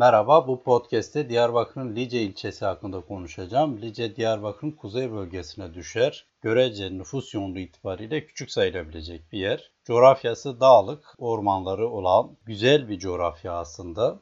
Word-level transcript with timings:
Merhaba, 0.00 0.48
bu 0.48 0.62
podcast'te 0.62 1.28
Diyarbakır'ın 1.28 1.96
Lice 1.96 2.22
ilçesi 2.22 2.64
hakkında 2.64 3.00
konuşacağım. 3.00 3.82
Lice, 3.82 4.16
Diyarbakır'ın 4.16 4.70
kuzey 4.70 5.12
bölgesine 5.12 5.74
düşer. 5.74 6.26
Görece 6.42 6.98
nüfus 6.98 7.34
yoğunluğu 7.34 7.58
itibariyle 7.58 8.26
küçük 8.26 8.50
sayılabilecek 8.50 9.32
bir 9.32 9.38
yer. 9.38 9.70
Coğrafyası 9.84 10.60
dağlık, 10.60 11.14
ormanları 11.18 11.88
olan 11.88 12.36
güzel 12.44 12.88
bir 12.88 12.98
coğrafya 12.98 13.52
aslında. 13.52 14.20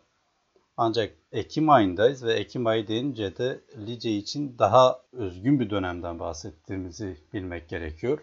Ancak 0.77 1.15
Ekim 1.33 1.71
ayındayız 1.71 2.25
ve 2.25 2.33
Ekim 2.33 2.67
ayı 2.67 2.89
deyince 2.89 3.37
de 3.37 3.61
Lice 3.87 4.11
için 4.11 4.59
daha 4.59 5.03
özgün 5.13 5.61
bir 5.61 5.71
dönemden 5.71 6.19
bahsettiğimizi 6.19 7.17
bilmek 7.33 7.69
gerekiyor. 7.69 8.19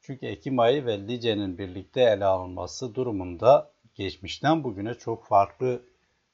Çünkü 0.00 0.26
Ekim 0.26 0.58
ayı 0.58 0.86
ve 0.86 1.08
Lice'nin 1.08 1.58
birlikte 1.58 2.00
ele 2.00 2.24
alınması 2.24 2.94
durumunda 2.94 3.70
geçmişten 3.94 4.64
bugüne 4.64 4.94
çok 4.94 5.24
farklı 5.24 5.82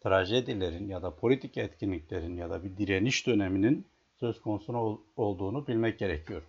trajedilerin 0.05 0.89
ya 0.89 1.03
da 1.03 1.17
politik 1.17 1.57
etkinliklerin 1.57 2.37
ya 2.37 2.51
da 2.51 2.65
bir 2.65 2.77
direniş 2.77 3.27
döneminin 3.27 3.87
söz 4.21 4.41
konusu 4.41 5.03
olduğunu 5.17 5.67
bilmek 5.67 5.99
gerekiyor. 5.99 6.43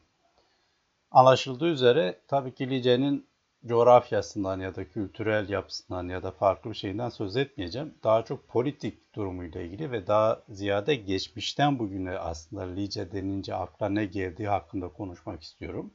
Anlaşıldığı 1.12 1.68
üzere 1.68 2.20
tabii 2.28 2.54
ki 2.54 2.70
Lice'nin 2.70 3.28
coğrafyasından 3.66 4.60
ya 4.60 4.76
da 4.76 4.90
kültürel 4.90 5.50
yapısından 5.50 6.10
ya 6.10 6.24
da 6.24 6.32
farklı 6.32 6.70
bir 6.70 6.76
şeyinden 6.76 7.10
söz 7.10 7.38
etmeyeceğim. 7.38 7.94
Daha 8.04 8.26
çok 8.26 8.48
politik 8.48 9.16
durumuyla 9.16 9.62
ilgili 9.62 9.92
ve 9.92 10.08
daha 10.08 10.44
ziyade 10.50 10.96
geçmişten 10.96 11.80
bugüne 11.80 12.18
aslında 12.18 12.64
Lice 12.64 13.12
denince 13.12 13.56
akla 13.56 13.90
ne 13.90 14.06
geldiği 14.06 14.48
hakkında 14.48 14.88
konuşmak 14.88 15.44
istiyorum. 15.44 15.94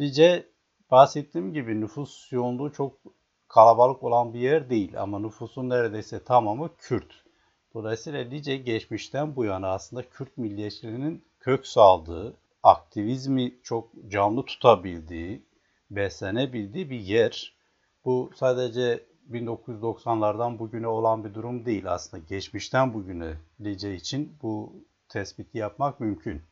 Lice 0.00 0.46
bahsettiğim 0.90 1.52
gibi 1.52 1.80
nüfus 1.80 2.32
yoğunluğu 2.32 2.72
çok 2.72 3.00
kalabalık 3.48 4.02
olan 4.02 4.34
bir 4.34 4.40
yer 4.40 4.70
değil 4.70 5.02
ama 5.02 5.18
nüfusun 5.18 5.68
neredeyse 5.68 6.24
tamamı 6.24 6.70
Kürt. 6.78 7.24
Dolayısıyla 7.74 8.20
Lice 8.20 8.56
geçmişten 8.56 9.36
bu 9.36 9.44
yana 9.44 9.68
aslında 9.68 10.08
Kürt 10.08 10.38
milliyetçiliğinin 10.38 11.24
kök 11.40 11.66
saldığı, 11.66 12.36
aktivizmi 12.62 13.54
çok 13.62 13.90
canlı 14.08 14.44
tutabildiği, 14.44 15.42
beslenebildiği 15.90 16.90
bir 16.90 17.00
yer. 17.00 17.54
Bu 18.04 18.30
sadece 18.34 19.04
1990'lardan 19.30 20.58
bugüne 20.58 20.86
olan 20.86 21.24
bir 21.24 21.34
durum 21.34 21.66
değil 21.66 21.92
aslında. 21.92 22.24
Geçmişten 22.28 22.94
bugüne 22.94 23.34
Lice 23.60 23.94
için 23.94 24.36
bu 24.42 24.72
tespiti 25.08 25.58
yapmak 25.58 26.00
mümkün. 26.00 26.42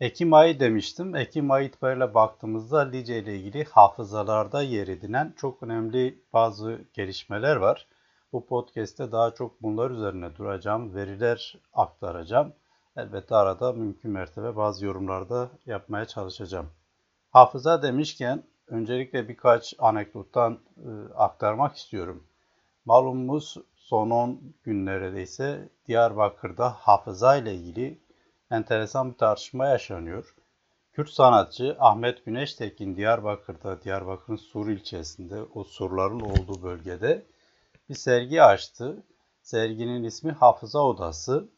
Ekim 0.00 0.34
ayı 0.34 0.60
demiştim. 0.60 1.16
Ekim 1.16 1.50
ayı 1.50 1.68
itibariyle 1.68 2.14
baktığımızda 2.14 2.80
Lice 2.80 3.18
ile 3.18 3.36
ilgili 3.36 3.64
hafızalarda 3.64 4.62
yer 4.62 4.88
edinen 4.88 5.34
çok 5.36 5.62
önemli 5.62 6.22
bazı 6.32 6.80
gelişmeler 6.94 7.56
var. 7.56 7.86
Bu 8.32 8.46
podcast'te 8.46 9.12
daha 9.12 9.34
çok 9.34 9.62
bunlar 9.62 9.90
üzerine 9.90 10.36
duracağım, 10.36 10.94
veriler 10.94 11.58
aktaracağım. 11.72 12.52
Elbette 12.96 13.34
arada 13.34 13.72
mümkün 13.72 14.10
mertebe 14.10 14.56
bazı 14.56 14.86
yorumlarda 14.86 15.50
yapmaya 15.66 16.04
çalışacağım. 16.04 16.70
Hafıza 17.30 17.82
demişken 17.82 18.42
öncelikle 18.66 19.28
birkaç 19.28 19.74
anekdottan 19.78 20.58
e, 20.76 20.88
aktarmak 21.14 21.76
istiyorum. 21.76 22.24
Malumumuz 22.84 23.56
son 23.76 24.10
10 24.10 24.40
gün 24.64 24.86
neredeyse 24.86 25.68
Diyarbakır'da 25.86 26.70
hafıza 26.70 27.36
ile 27.36 27.54
ilgili 27.54 27.98
enteresan 28.50 29.12
bir 29.12 29.18
tartışma 29.18 29.66
yaşanıyor. 29.66 30.34
Kürt 30.92 31.10
sanatçı 31.10 31.76
Ahmet 31.80 32.24
Güneştekin 32.24 32.96
Diyarbakır'da, 32.96 33.82
Diyarbakır'ın 33.82 34.36
Sur 34.36 34.68
ilçesinde, 34.68 35.42
o 35.42 35.64
surların 35.64 36.20
olduğu 36.20 36.62
bölgede 36.62 37.26
bir 37.88 37.94
sergi 37.94 38.42
açtı. 38.42 39.02
Serginin 39.42 40.04
ismi 40.04 40.32
Hafıza 40.32 40.78
Odası. 40.78 41.48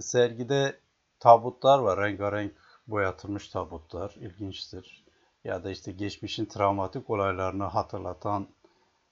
Sergide 0.00 0.80
tabutlar 1.20 1.78
var, 1.78 2.00
rengarenk 2.00 2.54
boyatılmış 2.86 3.48
tabutlar, 3.48 4.10
ilginçtir. 4.10 5.04
Ya 5.44 5.64
da 5.64 5.70
işte 5.70 5.92
geçmişin 5.92 6.44
travmatik 6.44 7.10
olaylarını 7.10 7.64
hatırlatan 7.64 8.48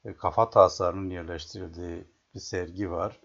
e, 0.04 0.14
kafa 0.14 0.50
tasarının 0.50 1.10
yerleştirildiği 1.10 2.04
bir 2.34 2.40
sergi 2.40 2.90
var. 2.90 3.20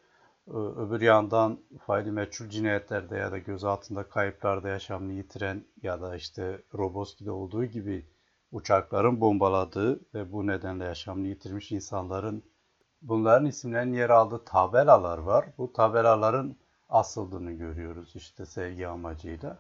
Öbür 0.53 1.01
yandan 1.01 1.59
faili 1.85 2.11
meçhul 2.11 2.49
cinayetlerde 2.49 3.17
ya 3.17 3.31
da 3.31 3.37
gözaltında 3.37 4.09
kayıplarda 4.09 4.69
yaşamını 4.69 5.13
yitiren 5.13 5.65
ya 5.81 6.01
da 6.01 6.15
işte 6.15 6.61
Roboski'de 6.73 7.31
olduğu 7.31 7.65
gibi 7.65 8.05
uçakların 8.51 9.21
bombaladığı 9.21 9.99
ve 10.13 10.31
bu 10.31 10.47
nedenle 10.47 10.83
yaşamını 10.83 11.27
yitirmiş 11.27 11.71
insanların 11.71 12.43
bunların 13.01 13.45
isimlerinin 13.45 13.93
yer 13.93 14.09
aldığı 14.09 14.45
tabelalar 14.45 15.17
var. 15.17 15.45
Bu 15.57 15.73
tabelaların 15.73 16.55
asıldığını 16.89 17.51
görüyoruz 17.51 18.15
işte 18.15 18.45
sergi 18.45 18.87
amacıyla. 18.87 19.59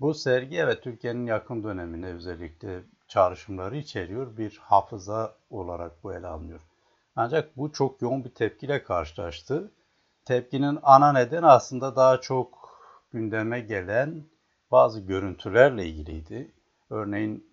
Bu 0.00 0.14
sergi 0.14 0.56
evet 0.56 0.82
Türkiye'nin 0.82 1.26
yakın 1.26 1.64
dönemine 1.64 2.06
özellikle 2.06 2.82
çağrışımları 3.08 3.76
içeriyor. 3.76 4.36
Bir 4.36 4.58
hafıza 4.62 5.36
olarak 5.50 6.04
bu 6.04 6.14
ele 6.14 6.26
alınıyor. 6.26 6.60
Ancak 7.16 7.56
bu 7.56 7.72
çok 7.72 8.02
yoğun 8.02 8.24
bir 8.24 8.34
tepkiyle 8.34 8.82
karşılaştı. 8.82 9.72
Tepkinin 10.24 10.78
ana 10.82 11.12
nedeni 11.12 11.46
aslında 11.46 11.96
daha 11.96 12.20
çok 12.20 12.78
gündeme 13.12 13.60
gelen 13.60 14.24
bazı 14.70 15.00
görüntülerle 15.00 15.86
ilgiliydi. 15.86 16.52
Örneğin 16.90 17.46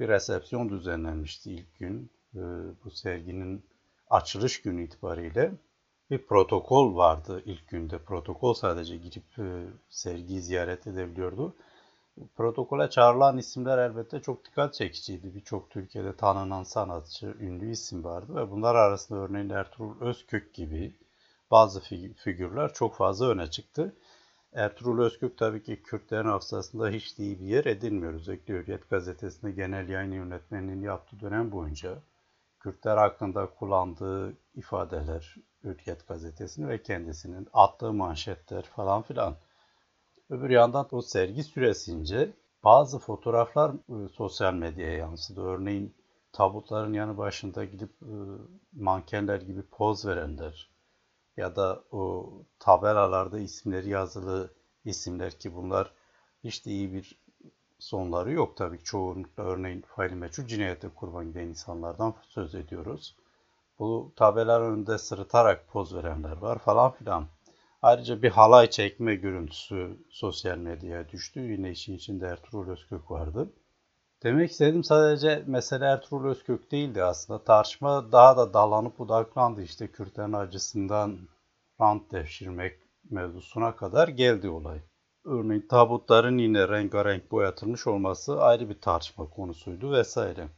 bir 0.00 0.08
resepsiyon 0.08 0.68
düzenlenmişti 0.68 1.52
ilk 1.52 1.78
gün. 1.78 2.10
Ee, 2.34 2.38
bu 2.84 2.90
serginin 2.90 3.64
açılış 4.10 4.62
günü 4.62 4.84
itibariyle 4.84 5.52
bir 6.10 6.26
protokol 6.26 6.96
vardı 6.96 7.42
ilk 7.44 7.68
günde. 7.68 7.98
Protokol 7.98 8.54
sadece 8.54 8.96
girip 8.96 9.38
e, 9.38 9.66
sergiyi 9.88 10.40
ziyaret 10.40 10.86
edebiliyordu. 10.86 11.54
Protokole 12.36 12.90
çağrılan 12.90 13.38
isimler 13.38 13.78
elbette 13.78 14.20
çok 14.20 14.44
dikkat 14.44 14.74
çekiciydi. 14.74 15.34
Birçok 15.34 15.70
Türkiye'de 15.70 16.16
tanınan 16.16 16.62
sanatçı, 16.62 17.34
ünlü 17.40 17.70
isim 17.70 18.04
vardı 18.04 18.36
ve 18.36 18.50
bunlar 18.50 18.74
arasında 18.74 19.18
örneğin 19.18 19.50
Ertuğrul 19.50 20.00
Özkök 20.00 20.54
gibi, 20.54 20.94
bazı 21.52 21.80
figürler 22.16 22.72
çok 22.72 22.94
fazla 22.94 23.28
öne 23.28 23.50
çıktı. 23.50 23.96
Ertuğrul 24.52 25.04
Özkök 25.04 25.38
tabii 25.38 25.62
ki 25.62 25.82
Kürtlerin 25.82 26.28
hafızasında 26.28 26.88
hiç 26.88 27.18
iyi 27.18 27.40
bir 27.40 27.46
yer 27.46 27.64
edinmiyor. 27.64 28.12
Özellikle 28.12 28.54
Hürriyet 28.54 28.90
gazetesinde 28.90 29.52
genel 29.52 29.88
yayın 29.88 30.12
yönetmenliğini 30.12 30.84
yaptığı 30.84 31.20
dönem 31.20 31.52
boyunca 31.52 31.98
Kürtler 32.60 32.96
hakkında 32.96 33.46
kullandığı 33.46 34.36
ifadeler, 34.54 35.36
Hürriyet 35.64 36.08
gazetesini 36.08 36.68
ve 36.68 36.82
kendisinin 36.82 37.48
attığı 37.52 37.92
manşetler 37.92 38.62
falan 38.62 39.02
filan. 39.02 39.36
Öbür 40.30 40.50
yandan 40.50 40.88
o 40.90 41.02
sergi 41.02 41.44
süresince 41.44 42.30
bazı 42.64 42.98
fotoğraflar 42.98 43.70
e, 43.70 44.08
sosyal 44.08 44.54
medyaya 44.54 44.96
yansıdı. 44.96 45.40
Örneğin 45.40 45.94
tabutların 46.32 46.92
yanı 46.92 47.18
başında 47.18 47.64
gidip 47.64 47.90
e, 48.02 48.14
mankenler 48.72 49.40
gibi 49.40 49.62
poz 49.62 50.06
verenler, 50.06 50.71
ya 51.36 51.56
da 51.56 51.82
o 51.92 52.32
tabelalarda 52.58 53.38
isimleri 53.38 53.88
yazılı 53.88 54.50
isimler 54.84 55.38
ki 55.38 55.54
bunlar 55.54 55.92
hiç 56.44 56.66
de 56.66 56.70
iyi 56.70 56.92
bir 56.92 57.18
sonları 57.78 58.32
yok 58.32 58.56
tabii. 58.56 58.78
Çoğunlukla 58.78 59.42
örneğin 59.42 59.80
faili 59.80 60.14
meçhul 60.14 60.46
cinayete 60.46 60.88
kurban 60.88 61.28
giden 61.28 61.46
insanlardan 61.46 62.14
söz 62.28 62.54
ediyoruz. 62.54 63.16
Bu 63.78 64.12
tabeler 64.16 64.60
önünde 64.60 64.98
sırıtarak 64.98 65.68
poz 65.68 65.94
verenler 65.94 66.36
var 66.36 66.58
falan 66.58 66.90
filan. 66.90 67.26
Ayrıca 67.82 68.22
bir 68.22 68.30
halay 68.30 68.70
çekme 68.70 69.14
görüntüsü 69.14 69.96
sosyal 70.10 70.58
medyaya 70.58 71.08
düştü. 71.08 71.40
Yine 71.40 71.70
işin 71.70 71.96
içinde 71.96 72.26
Ertuğrul 72.26 72.68
Özkök 72.68 73.10
vardı. 73.10 73.48
Demek 74.24 74.50
istedim 74.50 74.84
sadece 74.84 75.42
mesele 75.46 75.84
Ertuğrul 75.84 76.30
Özkök 76.30 76.72
değildi 76.72 77.02
aslında. 77.02 77.44
Tartışma 77.44 78.12
daha 78.12 78.36
da 78.36 78.54
dalanıp 78.54 78.98
budaklandı. 78.98 79.62
İşte 79.62 79.92
Kürtlerin 79.92 80.32
acısından 80.32 81.18
rant 81.80 82.12
devşirmek 82.12 82.78
mevzusuna 83.10 83.76
kadar 83.76 84.08
geldi 84.08 84.48
olay. 84.48 84.80
Örneğin 85.24 85.66
tabutların 85.68 86.38
yine 86.38 86.68
rengarenk 86.68 87.30
boyatılmış 87.30 87.86
olması 87.86 88.42
ayrı 88.42 88.68
bir 88.68 88.80
tartışma 88.80 89.30
konusuydu 89.30 89.92
vesaire. 89.92 90.48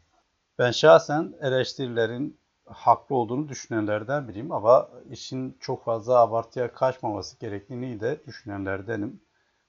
Ben 0.58 0.70
şahsen 0.70 1.34
eleştirilerin 1.40 2.40
haklı 2.64 3.16
olduğunu 3.16 3.48
düşünenlerden 3.48 4.28
biriyim 4.28 4.52
ama 4.52 4.90
işin 5.10 5.56
çok 5.60 5.84
fazla 5.84 6.18
abartıya 6.18 6.72
kaçmaması 6.72 7.38
gerektiğini 7.38 8.00
de 8.00 8.20
düşünenlerdenim. 8.26 9.22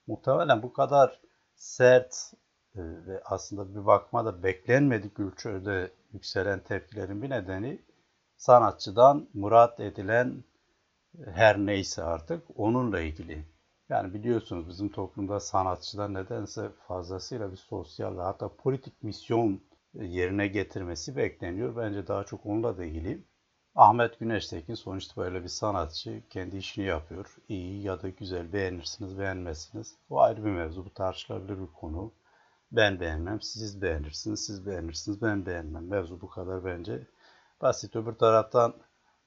Muhtemelen 0.08 0.64
bu 0.64 0.74
kadar 0.74 1.20
sert 1.56 2.34
ve 2.78 3.22
aslında 3.26 3.76
bir 3.76 3.86
bakma 3.86 4.26
da 4.26 4.44
beklenmedik 4.44 5.20
ölçüde 5.20 5.92
yükselen 6.14 6.60
tepkilerin 6.60 7.22
bir 7.22 7.30
nedeni 7.30 7.82
sanatçıdan 8.38 9.30
murat 9.34 9.80
edilen 9.80 10.44
her 11.26 11.58
neyse 11.58 12.04
artık 12.04 12.44
onunla 12.56 13.00
ilgili. 13.00 13.46
Yani 13.90 14.14
biliyorsunuz 14.14 14.70
bizim 14.70 14.90
toplumda 14.90 15.40
sanatçıdan 15.40 16.14
nedense 16.14 16.70
fazlasıyla 16.88 17.52
bir 17.52 17.58
sosyal 17.58 18.18
ve 18.18 18.22
hatta 18.22 18.56
politik 18.56 19.04
misyon 19.04 19.62
yerine 19.94 20.48
getirmesi 20.48 21.16
bekleniyor. 21.16 21.76
Bence 21.76 22.08
daha 22.08 22.24
çok 22.24 22.46
onunla 22.46 22.78
da 22.78 22.86
ilgili. 22.86 23.24
Ahmet 23.76 24.20
Güneştekin 24.20 24.76
sonuçta 24.76 25.22
böyle 25.22 25.44
bir 25.44 25.48
sanatçı. 25.48 26.24
Kendi 26.30 26.58
işini 26.58 26.86
yapıyor. 26.86 27.36
İyi 27.50 27.84
ya 27.84 28.02
da 28.02 28.10
güzel 28.10 28.54
beğenirsiniz, 28.54 29.20
beğenmezsiniz. 29.20 29.96
Bu 30.10 30.22
ayrı 30.22 30.46
bir 30.46 30.52
mevzu. 30.52 30.86
Bu 30.86 30.94
tartışılabilir 30.94 31.60
bir 31.60 31.74
konu. 31.74 32.12
Ben 32.72 33.00
beğenmem, 33.00 33.42
siz 33.42 33.82
beğenirsiniz, 33.82 34.46
siz 34.46 34.66
beğenirsiniz, 34.66 35.22
ben 35.22 35.46
beğenmem. 35.46 35.88
Mevzu 35.88 36.22
bu 36.22 36.30
kadar 36.30 36.66
bence. 36.66 37.08
Basit. 37.62 37.96
Öbür 37.96 38.14
taraftan 38.14 38.74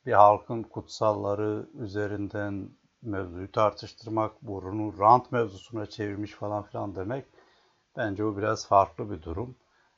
bir 0.06 0.12
halkın 0.12 0.62
kutsalları 0.62 1.66
üzerinden 1.74 2.70
mevzuyu 3.02 3.52
tartıştırmak, 3.52 4.42
burunu 4.42 4.98
rant 4.98 5.32
mevzusuna 5.32 5.86
çevirmiş 5.86 6.32
falan 6.32 6.62
filan 6.62 6.96
demek 6.96 7.24
bence 7.96 8.24
o 8.24 8.36
biraz 8.36 8.66
farklı 8.66 9.10
bir 9.10 9.22
durum. 9.22 9.56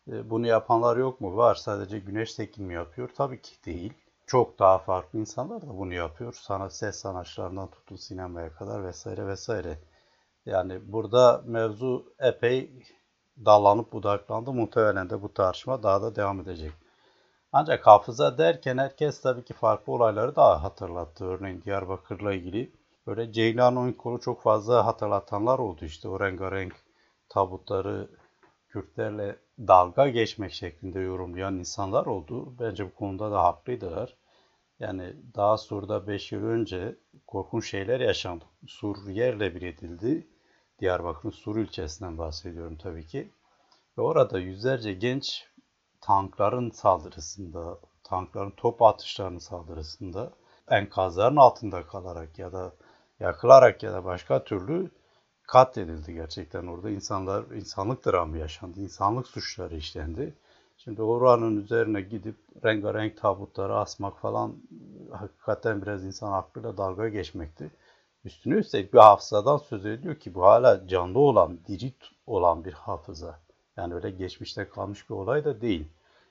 E, 0.09 0.31
bunu 0.31 0.47
yapanlar 0.47 0.97
yok 0.97 1.21
mu? 1.21 1.37
Var. 1.37 1.55
Sadece 1.55 1.99
Güneş 1.99 2.35
Tekin 2.35 2.71
yapıyor? 2.71 3.11
Tabii 3.17 3.43
ki 3.43 3.65
değil. 3.65 3.93
Çok 4.27 4.59
daha 4.59 4.79
farklı 4.79 5.19
insanlar 5.19 5.63
da 5.63 5.79
bunu 5.79 5.95
yapıyor. 5.95 6.33
Sanat 6.33 6.75
ses 6.75 6.97
sanatçılarından 6.97 7.71
tutun 7.71 7.97
sinemaya 7.97 8.53
kadar 8.53 8.85
vesaire 8.85 9.27
vesaire. 9.27 9.79
Yani 10.47 10.93
burada 10.93 11.43
mevzu 11.47 12.13
epey 12.19 12.71
dallanıp 13.45 13.93
budaklandı. 13.93 14.53
Muhtemelen 14.53 15.11
de 15.11 15.23
bu 15.23 15.35
tartışma 15.35 15.83
daha 15.83 16.03
da 16.03 16.17
devam 16.17 16.41
edecek. 16.41 16.73
Ancak 17.53 17.87
hafıza 17.87 18.39
derken 18.39 18.79
herkes 18.79 19.21
tabii 19.21 19.45
ki 19.45 19.55
farklı 19.55 19.93
olayları 19.93 20.37
daha 20.37 20.63
hatırlattı. 20.63 21.25
Örneğin 21.25 21.63
Diyarbakır'la 21.63 22.33
ilgili 22.35 22.73
böyle 23.07 23.33
Ceylan 23.33 23.77
Oyunkolu 23.77 24.21
çok 24.21 24.43
fazla 24.43 24.87
hatırlatanlar 24.87 25.59
oldu 25.59 25.85
işte 25.85 26.09
o 26.09 26.21
rengarenk 26.21 26.75
tabutları 27.29 28.09
Kürtlerle 28.69 29.37
dalga 29.59 30.09
geçmek 30.09 30.53
şeklinde 30.53 31.01
yorumlayan 31.01 31.59
insanlar 31.59 32.07
oldu. 32.07 32.55
Bence 32.61 32.87
bu 32.87 32.95
konuda 32.95 33.33
da 33.33 33.43
haklıydılar. 33.43 34.17
Yani 34.81 35.17
daha 35.35 35.59
Sur'da 35.59 36.07
5 36.07 36.33
yıl 36.33 36.45
önce 36.45 36.97
korkunç 37.27 37.71
şeyler 37.71 38.01
yaşandı. 38.01 38.45
Sur 38.67 39.09
yerle 39.09 39.55
bir 39.55 39.63
edildi. 39.63 40.29
Diyarbakır'ın 40.81 41.31
Sur 41.31 41.56
ilçesinden 41.56 42.19
bahsediyorum 42.19 42.77
tabii 42.77 43.06
ki. 43.06 43.31
Ve 43.99 44.03
orada 44.03 44.38
yüzlerce 44.38 44.93
genç 44.93 45.47
tankların 46.00 46.71
saldırısında, 46.71 47.79
tankların 48.05 48.50
top 48.56 48.82
atışlarının 48.82 49.38
saldırısında 49.38 50.31
enkazların 50.69 51.37
altında 51.37 51.87
kalarak 51.87 52.38
ya 52.38 52.53
da 52.53 52.73
yakılarak 53.21 53.82
ya 53.82 53.93
da 53.93 54.05
başka 54.05 54.44
türlü 54.44 54.91
katledildi 55.43 56.15
gerçekten 56.15 56.67
orada. 56.67 56.91
insanlar 56.91 57.44
insanlık 57.50 58.06
dramı 58.06 58.38
yaşandı, 58.38 58.81
insanlık 58.81 59.26
suçları 59.26 59.76
işlendi. 59.76 60.35
Şimdi 60.79 61.03
oranın 61.03 61.56
üzerine 61.56 62.00
gidip 62.00 62.37
rengarenk 62.65 63.21
tabutları 63.21 63.76
asmak 63.76 64.21
falan 64.21 64.56
hakikaten 65.12 65.83
biraz 65.83 66.05
insan 66.05 66.33
aklıyla 66.33 66.76
dalga 66.76 67.09
geçmekti. 67.09 67.71
Üstüne 68.25 68.55
üstelik 68.55 68.95
bir 68.95 68.99
hafızadan 68.99 69.57
söz 69.57 69.87
ediyor 69.87 70.15
ki 70.15 70.35
bu 70.35 70.43
hala 70.43 70.89
canlı 70.89 71.19
olan, 71.19 71.59
diri 71.69 71.93
olan 72.27 72.65
bir 72.65 72.73
hafıza. 72.73 73.41
Yani 73.77 73.95
öyle 73.95 74.11
geçmişte 74.11 74.69
kalmış 74.69 75.11
bir 75.11 75.15
olay 75.15 75.45
da 75.45 75.61
değil. 75.61 75.89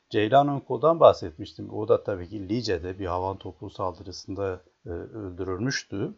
Ceylan 0.10 0.48
Önkol'dan 0.48 1.00
bahsetmiştim. 1.00 1.74
O 1.74 1.88
da 1.88 2.04
tabii 2.04 2.30
ki 2.30 2.50
Lice'de 2.50 3.00
bir 3.00 3.06
havan 3.06 3.38
topu 3.38 3.70
saldırısında 3.70 4.62
e, 4.86 4.90
öldürülmüştü. 4.90 6.14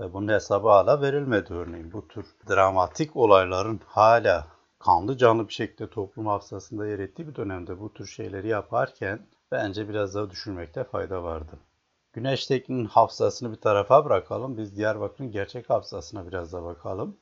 Ve 0.00 0.12
bunun 0.12 0.28
hesabı 0.28 0.68
hala 0.68 1.02
verilmedi 1.02 1.54
örneğin. 1.54 1.92
Bu 1.92 2.08
tür 2.08 2.26
dramatik 2.48 3.16
olayların 3.16 3.80
hala 3.86 4.46
kanlı 4.78 5.16
canlı 5.16 5.48
bir 5.48 5.52
şekilde 5.52 5.90
toplum 5.90 6.26
hafızasında 6.26 6.86
yer 6.86 6.98
ettiği 6.98 7.28
bir 7.28 7.34
dönemde 7.34 7.80
bu 7.80 7.94
tür 7.94 8.06
şeyleri 8.06 8.48
yaparken 8.48 9.26
bence 9.52 9.88
biraz 9.88 10.14
daha 10.14 10.30
düşünmekte 10.30 10.84
fayda 10.84 11.22
vardı. 11.22 11.58
Güneş 12.12 12.46
Tekin'in 12.46 12.84
hafızasını 12.84 13.52
bir 13.52 13.56
tarafa 13.56 14.04
bırakalım. 14.04 14.56
Biz 14.56 14.76
Diyarbakır'ın 14.76 15.32
gerçek 15.32 15.70
hafızasına 15.70 16.26
biraz 16.26 16.52
da 16.52 16.64
bakalım. 16.64 17.16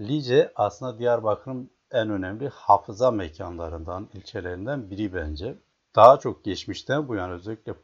Lice 0.00 0.52
aslında 0.56 0.98
Diyarbakır'ın 0.98 1.70
en 1.90 2.10
önemli 2.10 2.48
hafıza 2.48 3.10
mekanlarından, 3.10 4.08
ilçelerinden 4.14 4.90
biri 4.90 5.14
bence. 5.14 5.58
Daha 5.94 6.18
çok 6.18 6.44
geçmişten 6.44 7.08
bu 7.08 7.14
yana 7.14 7.32
özellikle 7.32 7.74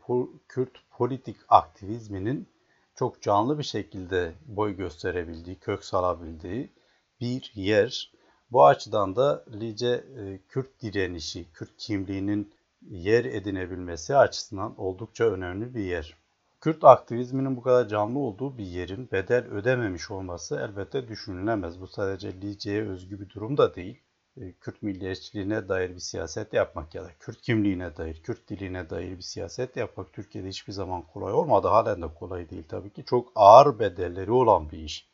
Kürt 0.48 0.72
politik 0.90 1.36
aktivizminin 1.48 2.48
çok 2.94 3.22
canlı 3.22 3.58
bir 3.58 3.64
şekilde 3.64 4.34
boy 4.46 4.76
gösterebildiği, 4.76 5.56
kök 5.56 5.84
salabildiği 5.84 6.72
bir 7.20 7.52
yer. 7.54 8.12
Bu 8.50 8.66
açıdan 8.66 9.16
da 9.16 9.44
Lice 9.52 10.04
e, 10.18 10.38
Kürt 10.48 10.82
direnişi, 10.82 11.52
Kürt 11.52 11.76
kimliğinin 11.78 12.52
yer 12.90 13.24
edinebilmesi 13.24 14.16
açısından 14.16 14.80
oldukça 14.80 15.24
önemli 15.24 15.74
bir 15.74 15.84
yer. 15.84 16.21
Kürt 16.62 16.84
aktivizminin 16.84 17.56
bu 17.56 17.62
kadar 17.62 17.88
canlı 17.88 18.18
olduğu 18.18 18.58
bir 18.58 18.64
yerin 18.64 19.10
bedel 19.12 19.44
ödememiş 19.46 20.10
olması 20.10 20.56
elbette 20.56 21.08
düşünülemez. 21.08 21.80
Bu 21.80 21.86
sadece 21.86 22.40
Lice'ye 22.40 22.88
özgü 22.88 23.20
bir 23.20 23.28
durum 23.28 23.56
da 23.56 23.74
değil. 23.74 24.02
E, 24.36 24.52
Kürt 24.52 24.82
milliyetçiliğine 24.82 25.68
dair 25.68 25.90
bir 25.90 26.00
siyaset 26.00 26.52
yapmak 26.52 26.94
ya 26.94 27.04
da 27.04 27.08
Kürt 27.20 27.40
kimliğine 27.40 27.96
dair, 27.96 28.22
Kürt 28.22 28.48
diline 28.48 28.90
dair 28.90 29.16
bir 29.16 29.22
siyaset 29.22 29.76
yapmak 29.76 30.12
Türkiye'de 30.12 30.48
hiçbir 30.48 30.72
zaman 30.72 31.02
kolay 31.02 31.32
olmadı. 31.32 31.68
Halen 31.68 32.02
de 32.02 32.14
kolay 32.14 32.50
değil 32.50 32.64
tabii 32.68 32.92
ki. 32.92 33.04
Çok 33.04 33.32
ağır 33.34 33.78
bedelleri 33.78 34.32
olan 34.32 34.70
bir 34.70 34.78
iş. 34.78 35.08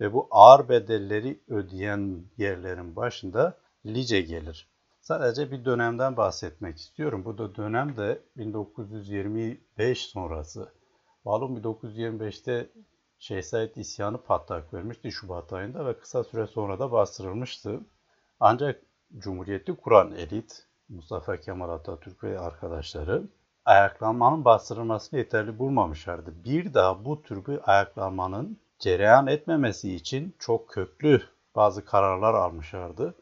Ve 0.00 0.12
bu 0.12 0.28
ağır 0.30 0.68
bedelleri 0.68 1.40
ödeyen 1.48 2.24
yerlerin 2.36 2.96
başında 2.96 3.58
Lice 3.86 4.20
gelir. 4.20 4.68
Sadece 5.00 5.50
bir 5.50 5.64
dönemden 5.64 6.16
bahsetmek 6.16 6.76
istiyorum. 6.76 7.24
Bu 7.24 7.38
da 7.38 7.54
dönem 7.54 7.96
de 7.96 8.22
1925 8.36 10.06
sonrası. 10.06 10.77
Malum 11.28 11.56
1925'te 11.56 12.68
Şeyh 13.18 13.42
Said 13.42 13.74
isyanı 13.74 14.18
patlak 14.18 14.74
vermişti 14.74 15.12
Şubat 15.12 15.52
ayında 15.52 15.86
ve 15.86 15.98
kısa 15.98 16.24
süre 16.24 16.46
sonra 16.46 16.78
da 16.78 16.92
bastırılmıştı. 16.92 17.80
Ancak 18.40 18.82
Cumhuriyeti 19.18 19.76
kuran 19.76 20.12
elit, 20.12 20.66
Mustafa 20.88 21.36
Kemal 21.36 21.70
Atatürk 21.70 22.24
ve 22.24 22.38
arkadaşları 22.38 23.22
ayaklanmanın 23.64 24.44
bastırılmasını 24.44 25.18
yeterli 25.18 25.58
bulmamışlardı. 25.58 26.44
Bir 26.44 26.74
daha 26.74 27.04
bu 27.04 27.22
tür 27.22 27.46
bir 27.46 27.72
ayaklanmanın 27.72 28.58
cereyan 28.78 29.26
etmemesi 29.26 29.94
için 29.94 30.34
çok 30.38 30.68
köklü 30.68 31.22
bazı 31.54 31.84
kararlar 31.84 32.34
almışlardı. 32.34 33.14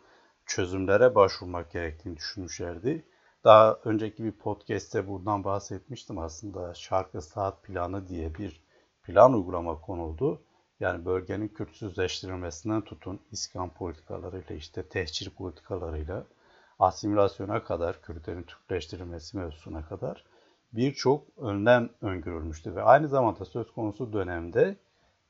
Çözümlere 0.46 1.14
başvurmak 1.14 1.70
gerektiğini 1.70 2.16
düşünmüşlerdi. 2.16 3.04
Daha 3.46 3.78
önceki 3.84 4.24
bir 4.24 4.32
podcast'te 4.32 5.08
bundan 5.08 5.44
bahsetmiştim 5.44 6.18
aslında. 6.18 6.74
Şarkı 6.74 7.22
Saat 7.22 7.62
Planı 7.62 8.08
diye 8.08 8.34
bir 8.34 8.60
plan 9.02 9.34
uygulama 9.34 9.80
konuldu. 9.80 10.42
Yani 10.80 11.04
bölgenin 11.04 11.48
Kürtsüzleştirilmesinden 11.48 12.80
tutun 12.80 13.20
iskan 13.32 13.70
politikalarıyla 13.70 14.56
işte 14.56 14.82
tehcir 14.82 15.30
politikalarıyla 15.30 16.24
asimilasyona 16.78 17.64
kadar 17.64 18.02
Kürtlerin 18.02 18.42
Türkleştirilmesi 18.42 19.36
mevzusuna 19.36 19.86
kadar 19.86 20.24
birçok 20.72 21.24
önlem 21.36 21.90
öngörülmüştü 22.00 22.74
ve 22.74 22.82
aynı 22.82 23.08
zamanda 23.08 23.44
söz 23.44 23.72
konusu 23.72 24.12
dönemde 24.12 24.76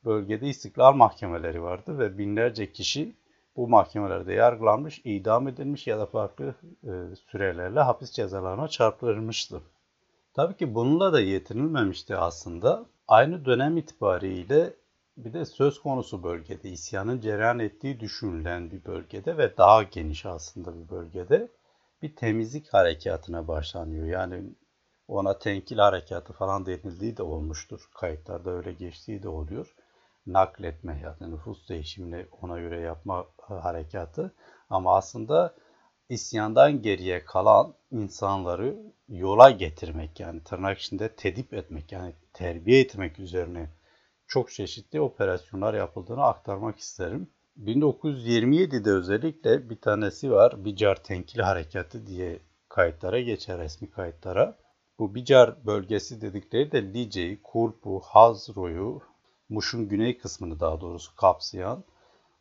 bölgede 0.05 0.49
istiklal 0.49 0.93
mahkemeleri 0.93 1.63
vardı 1.63 1.99
ve 1.99 2.19
binlerce 2.19 2.73
kişi 2.73 3.17
bu 3.57 3.69
mahkemelerde 3.69 4.33
yargılanmış, 4.33 5.01
idam 5.05 5.49
edilmiş 5.49 5.87
ya 5.87 5.99
da 5.99 6.07
farklı 6.07 6.55
e, 6.85 7.17
sürelerle 7.31 7.81
hapis 7.81 8.13
cezalarına 8.13 8.69
çarptırılmıştı. 8.69 9.63
Tabii 10.35 10.57
ki 10.57 10.75
bununla 10.75 11.13
da 11.13 11.21
yetinilmemişti 11.21 12.17
aslında. 12.17 12.87
Aynı 13.09 13.45
dönem 13.45 13.77
itibariyle 13.77 14.75
bir 15.17 15.33
de 15.33 15.45
söz 15.45 15.83
konusu 15.83 16.23
bölgede, 16.23 16.71
isyanın 16.71 17.21
cereyan 17.21 17.59
ettiği 17.59 18.01
düşünülen 18.01 18.71
bir 18.71 18.85
bölgede 18.85 19.39
ve 19.39 19.57
daha 19.57 19.83
geniş 19.83 20.27
aslında 20.27 20.75
bir 20.75 20.89
bölgede 20.89 21.49
bir 22.03 22.17
temizlik 22.17 22.75
harekatına 22.75 23.49
başlanıyor. 23.49 24.07
Yani 24.07 24.43
ona 25.09 25.39
tenkil 25.39 25.79
harekatı 25.79 26.33
falan 26.33 26.67
denildiği 26.67 27.17
de 27.17 27.23
olmuştur. 27.23 27.89
Kayıtlarda 27.95 28.51
öyle 28.51 28.73
geçtiği 28.73 29.23
de 29.23 29.29
oluyor. 29.29 29.75
Nakletme 30.27 31.01
yani 31.05 31.33
nüfus 31.33 31.69
değişimini 31.69 32.27
ona 32.43 32.61
göre 32.61 32.81
yapma 32.81 33.27
harekatı. 33.39 34.35
Ama 34.71 34.97
aslında 34.97 35.55
isyandan 36.09 36.83
geriye 36.83 37.25
kalan 37.25 37.75
insanları 37.91 38.77
yola 39.09 39.51
getirmek 39.51 40.21
yani 40.21 40.45
tırnak 40.45 40.79
içinde 40.79 41.17
tedip 41.17 41.55
etmek 41.55 41.93
yani 41.93 42.15
terbiye 42.33 42.81
etmek 42.81 43.19
üzerine 43.19 43.71
çok 44.27 44.51
çeşitli 44.51 45.01
operasyonlar 45.01 45.75
yapıldığını 45.75 46.25
aktarmak 46.25 46.79
isterim. 46.79 47.31
1927'de 47.65 48.91
özellikle 48.91 49.71
bir 49.71 49.81
tanesi 49.81 50.31
var. 50.31 50.65
Bicar 50.65 51.03
Tenkil 51.05 51.41
Harekatı 51.41 52.07
diye 52.07 52.39
kayıtlara 52.69 53.21
geçer 53.21 53.59
resmi 53.59 53.91
kayıtlara. 53.91 54.59
Bu 54.99 55.15
Bicar 55.15 55.67
bölgesi 55.67 56.21
dedikleri 56.21 56.73
de 56.73 56.83
Lice'yi, 56.83 57.43
Kurpu, 57.43 58.01
Hazro'yu, 58.05 59.01
Muş'un 59.49 59.89
güney 59.89 60.19
kısmını 60.19 60.61
daha 60.61 60.81
doğrusu 60.81 61.17
kapsayan 61.17 61.85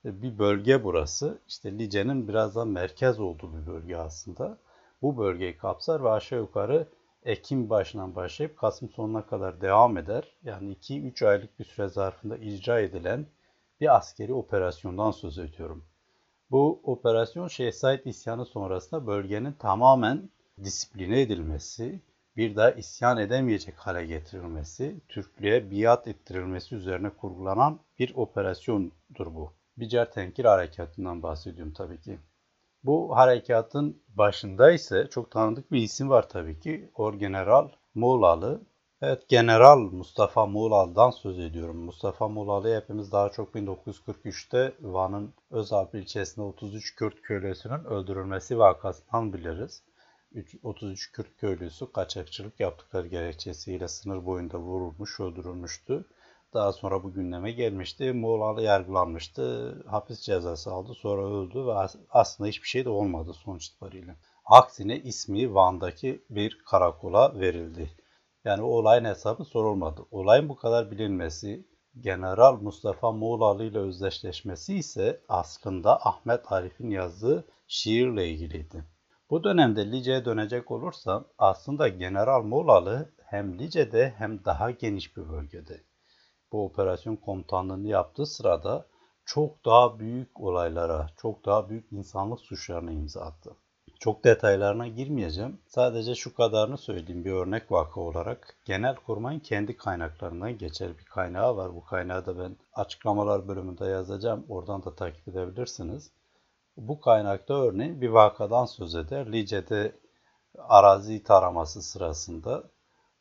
bir 0.06 0.40
bölge 0.40 0.84
burası. 0.84 1.40
İşte 1.48 1.80
Lice'nin 1.80 2.28
biraz 2.28 2.56
daha 2.56 2.66
merkez 2.66 3.20
olduğu 3.20 3.54
bir 3.54 3.68
bölge 3.68 3.98
aslında. 3.98 4.58
Bu 5.02 5.18
bölgeyi 5.18 5.58
kapsar 5.58 6.04
ve 6.04 6.10
aşağı 6.10 6.40
yukarı 6.40 6.88
Ekim 7.24 7.70
başından 7.70 8.16
başlayıp 8.16 8.58
Kasım 8.58 8.90
sonuna 8.90 9.26
kadar 9.26 9.62
devam 9.62 9.98
eder. 9.98 10.36
Yani 10.44 10.74
2-3 10.74 11.28
aylık 11.28 11.60
bir 11.60 11.66
süre 11.66 11.88
zarfında 11.88 12.38
icra 12.38 12.80
edilen 12.80 13.26
bir 13.82 13.96
askeri 13.96 14.34
operasyondan 14.34 15.12
söz 15.12 15.40
ediyorum. 15.40 15.86
Bu 16.52 16.82
operasyon 16.84 17.48
Şehzait 17.48 18.06
isyanı 18.06 18.46
sonrasında 18.46 19.08
bölgenin 19.08 19.54
tamamen 19.54 20.30
disipline 20.64 21.22
edilmesi, 21.22 22.02
bir 22.38 22.56
daha 22.56 22.72
isyan 22.72 23.18
edemeyecek 23.18 23.76
hale 23.78 24.06
getirilmesi, 24.06 24.96
Türklüğe 25.10 25.72
biat 25.72 26.08
ettirilmesi 26.08 26.76
üzerine 26.76 27.10
kurgulanan 27.10 27.80
bir 28.00 28.16
operasyondur 28.16 29.26
bu. 29.36 29.54
Bicar 29.78 30.12
Tenkir 30.12 30.46
Harekatı'ndan 30.46 31.24
bahsediyorum 31.24 31.74
tabii 31.74 32.02
ki. 32.02 32.20
Bu 32.84 33.16
harekatın 33.16 34.04
başında 34.08 34.72
ise 34.72 35.08
çok 35.10 35.32
tanıdık 35.32 35.72
bir 35.72 35.82
isim 35.82 36.10
var 36.10 36.30
tabii 36.30 36.60
ki. 36.60 36.90
Orgeneral 36.96 37.70
Muğlalı. 37.96 38.62
Evet 39.02 39.30
General 39.30 39.78
Mustafa 39.78 40.46
Muğlalı'dan 40.46 41.10
söz 41.10 41.40
ediyorum. 41.40 41.78
Mustafa 41.78 42.28
Muğlalı 42.28 42.76
hepimiz 42.76 43.12
daha 43.12 43.30
çok 43.30 43.56
1943'te 43.56 44.74
Van'ın 44.82 45.34
Özalp 45.52 45.96
ilçesinde 45.96 46.46
33 46.46 46.96
Kürt 46.96 47.22
kölesinin 47.22 47.84
öldürülmesi 47.84 48.60
vakasından 48.60 49.34
biliriz. 49.34 49.84
33 50.64 51.12
Kürt 51.12 51.38
köylüsü 51.38 51.92
kaçakçılık 51.92 52.60
yaptıkları 52.60 53.08
gerekçesiyle 53.08 53.88
sınır 53.88 54.26
boyunda 54.26 54.58
vurulmuş, 54.58 55.20
öldürülmüştü. 55.20 56.06
Daha 56.54 56.74
sonra 56.74 57.04
bu 57.04 57.14
gündeme 57.14 57.52
gelmişti. 57.52 58.14
Muğla'lı 58.14 58.62
yargılanmıştı. 58.62 59.76
Hapis 59.88 60.22
cezası 60.22 60.72
aldı. 60.72 60.94
Sonra 60.94 61.22
öldü 61.22 61.66
ve 61.66 61.74
aslında 62.10 62.48
hiçbir 62.50 62.68
şey 62.68 62.86
de 62.86 62.90
olmadı 62.90 63.34
sonuç 63.34 63.68
itibariyle. 63.68 64.16
Aksine 64.46 65.00
ismi 65.00 65.54
Van'daki 65.54 66.26
bir 66.30 66.58
karakola 66.66 67.40
verildi. 67.40 67.90
Yani 68.46 68.62
o 68.62 68.68
olayın 68.68 69.06
hesabı 69.06 69.46
sorulmadı. 69.46 70.02
Olayın 70.12 70.50
bu 70.50 70.56
kadar 70.56 70.92
bilinmesi, 70.92 71.66
General 72.00 72.62
Mustafa 72.62 73.12
Muğlalı 73.12 73.64
ile 73.64 73.80
özdeşleşmesi 73.80 74.76
ise 74.76 75.22
aslında 75.30 76.06
Ahmet 76.08 76.52
Arif'in 76.52 76.90
yazdığı 76.90 77.48
şiirle 77.68 78.30
ilgiliydi. 78.30 78.95
Bu 79.30 79.44
dönemde 79.44 79.92
Lice'ye 79.92 80.26
dönecek 80.26 80.72
olursam 80.72 81.28
aslında 81.38 81.88
General 81.88 82.44
Muğlalı 82.44 83.10
hem 83.26 83.60
Lice'de 83.60 84.14
hem 84.18 84.46
daha 84.46 84.72
geniş 84.72 85.18
bir 85.18 85.30
bölgede 85.30 85.84
bu 86.52 86.66
operasyon 86.66 87.16
komutanlığını 87.16 87.88
yaptığı 87.88 88.26
sırada 88.26 88.86
çok 89.26 89.66
daha 89.66 90.00
büyük 90.00 90.42
olaylara, 90.42 91.10
çok 91.18 91.46
daha 91.46 91.70
büyük 91.70 91.92
insanlık 91.92 92.40
suçlarına 92.40 92.92
imza 92.92 93.22
attı. 93.22 93.56
Çok 94.00 94.24
detaylarına 94.24 94.88
girmeyeceğim. 94.88 95.62
Sadece 95.68 96.16
şu 96.16 96.34
kadarını 96.34 96.78
söyleyeyim 96.78 97.26
bir 97.26 97.32
örnek 97.32 97.72
vaka 97.72 98.02
olarak. 98.02 98.58
Genel 98.66 98.96
kurmayın 98.96 99.40
kendi 99.40 99.78
kaynaklarından 99.78 100.58
geçer 100.58 100.98
bir 100.98 101.06
kaynağı 101.06 101.58
var. 101.58 101.76
Bu 101.76 101.86
kaynağı 101.86 102.26
da 102.26 102.40
ben 102.40 102.56
açıklamalar 102.74 103.48
bölümünde 103.48 103.86
yazacağım. 103.86 104.46
Oradan 104.50 104.84
da 104.84 104.96
takip 104.96 105.28
edebilirsiniz. 105.28 106.12
Bu 106.78 107.00
kaynakta 107.00 107.54
örneğin 107.54 108.02
bir 108.02 108.10
vakadan 108.10 108.66
söz 108.66 108.96
eder. 108.96 109.32
Lice'de 109.32 109.96
arazi 110.58 111.24
taraması 111.24 111.82
sırasında 111.82 112.64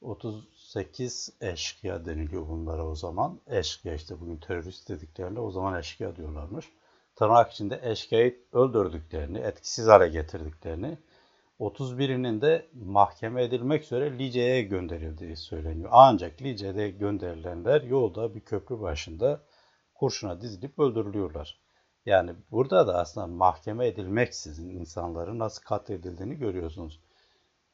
38 0.00 1.30
eşkıya 1.40 2.06
deniliyor 2.06 2.48
bunlara 2.48 2.86
o 2.86 2.94
zaman. 2.94 3.40
Eşkıya 3.46 3.94
işte 3.94 4.20
bugün 4.20 4.36
terörist 4.36 4.88
dediklerinde 4.88 5.40
o 5.40 5.50
zaman 5.50 5.78
eşkıya 5.78 6.16
diyorlarmış. 6.16 6.72
Tırnak 7.16 7.52
içinde 7.52 7.80
eşkıyayı 7.82 8.44
öldürdüklerini, 8.52 9.38
etkisiz 9.38 9.86
hale 9.86 10.08
getirdiklerini, 10.08 10.98
31'inin 11.60 12.40
de 12.40 12.66
mahkeme 12.72 13.44
edilmek 13.44 13.84
üzere 13.84 14.18
Lice'ye 14.18 14.62
gönderildiği 14.62 15.36
söyleniyor. 15.36 15.90
Ancak 15.92 16.42
Lice'de 16.42 16.90
gönderilenler 16.90 17.82
yolda 17.82 18.34
bir 18.34 18.40
köprü 18.40 18.80
başında 18.80 19.40
kurşuna 19.94 20.40
dizilip 20.40 20.78
öldürülüyorlar. 20.78 21.63
Yani 22.06 22.34
burada 22.50 22.86
da 22.86 22.98
aslında 22.98 23.26
mahkeme 23.26 23.86
edilmeksizin 23.86 24.68
insanların 24.68 25.38
nasıl 25.38 25.62
katledildiğini 25.62 26.38
görüyorsunuz. 26.38 27.00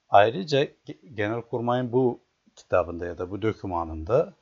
Ayrıca 0.08 0.68
Genelkurmay'ın 1.14 1.92
bu 1.92 2.20
kitabında 2.56 3.06
ya 3.06 3.18
da 3.18 3.30
bu 3.30 3.42
dokümanında 3.42 4.34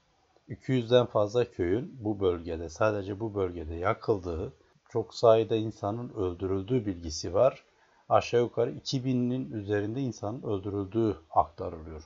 200'den 0.49 1.07
fazla 1.07 1.51
köyün 1.51 1.97
bu 2.01 2.21
bölgede, 2.21 2.69
sadece 2.69 3.21
bu 3.21 3.35
bölgede 3.35 3.75
yakıldığı, 3.75 4.53
çok 4.89 5.15
sayıda 5.15 5.57
insanın 5.57 6.09
öldürüldüğü 6.09 6.87
bilgisi 6.87 7.35
var. 7.35 7.65
Aşağı 8.09 8.41
yukarı 8.41 8.71
2000'in 8.71 9.53
üzerinde 9.53 10.01
insanın 10.01 10.43
öldürüldüğü 10.43 11.17
aktarılıyor. 11.31 12.03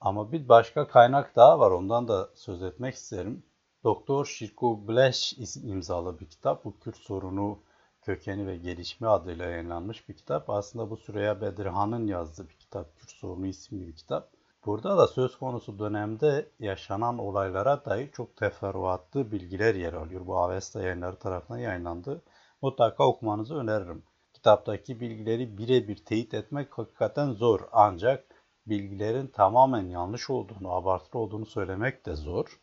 Ama 0.00 0.32
bir 0.32 0.48
başka 0.48 0.88
kaynak 0.88 1.36
daha 1.36 1.58
var, 1.58 1.70
ondan 1.70 2.08
da 2.08 2.28
söz 2.34 2.62
etmek 2.62 2.94
isterim. 2.94 3.42
Doktor 3.84 4.24
Şirko 4.24 4.88
Bleş 4.88 5.34
imzalı 5.62 6.20
bir 6.20 6.26
kitap. 6.26 6.64
Bu 6.64 6.78
Kürt 6.78 6.96
sorunu 6.96 7.58
kökeni 8.02 8.46
ve 8.46 8.56
gelişme 8.56 9.08
adıyla 9.08 9.44
yayınlanmış 9.44 10.08
bir 10.08 10.14
kitap. 10.14 10.50
Aslında 10.50 10.90
bu 10.90 10.96
Süreyya 10.96 11.40
Bedirhan'ın 11.40 12.06
yazdığı 12.06 12.48
bir 12.48 12.54
kitap. 12.54 12.96
Kürt 12.96 13.10
sorunu 13.10 13.46
isimli 13.46 13.88
bir 13.88 13.96
kitap. 13.96 14.30
Burada 14.66 14.98
da 14.98 15.06
söz 15.06 15.38
konusu 15.38 15.78
dönemde 15.78 16.48
yaşanan 16.58 17.18
olaylara 17.18 17.84
dair 17.84 18.12
çok 18.12 18.36
teferruatlı 18.36 19.32
bilgiler 19.32 19.74
yer 19.74 19.92
alıyor. 19.92 20.26
Bu 20.26 20.38
Avesta 20.38 20.82
yayınları 20.82 21.16
tarafından 21.16 21.58
yayınlandı. 21.58 22.22
Mutlaka 22.62 23.06
okumanızı 23.06 23.54
öneririm. 23.54 24.02
Kitaptaki 24.32 25.00
bilgileri 25.00 25.58
birebir 25.58 26.04
teyit 26.04 26.34
etmek 26.34 26.78
hakikaten 26.78 27.32
zor. 27.32 27.60
Ancak 27.72 28.24
bilgilerin 28.66 29.26
tamamen 29.26 29.86
yanlış 29.86 30.30
olduğunu, 30.30 30.72
abartılı 30.72 31.20
olduğunu 31.20 31.46
söylemek 31.46 32.06
de 32.06 32.16
zor. 32.16 32.60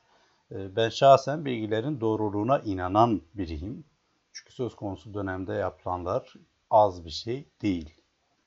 Ee, 0.51 0.75
ben 0.75 0.89
şahsen 0.89 1.46
bilgilerin 1.46 2.01
doğruluğuna 2.01 2.60
inanan 2.60 3.22
biriyim. 3.34 3.86
Çünkü 4.34 4.53
söz 4.53 4.75
konusu 4.75 5.13
dönemde 5.13 5.53
yapılanlar 5.53 6.34
az 6.70 7.05
bir 7.05 7.10
şey 7.10 7.50
değil. 7.62 7.96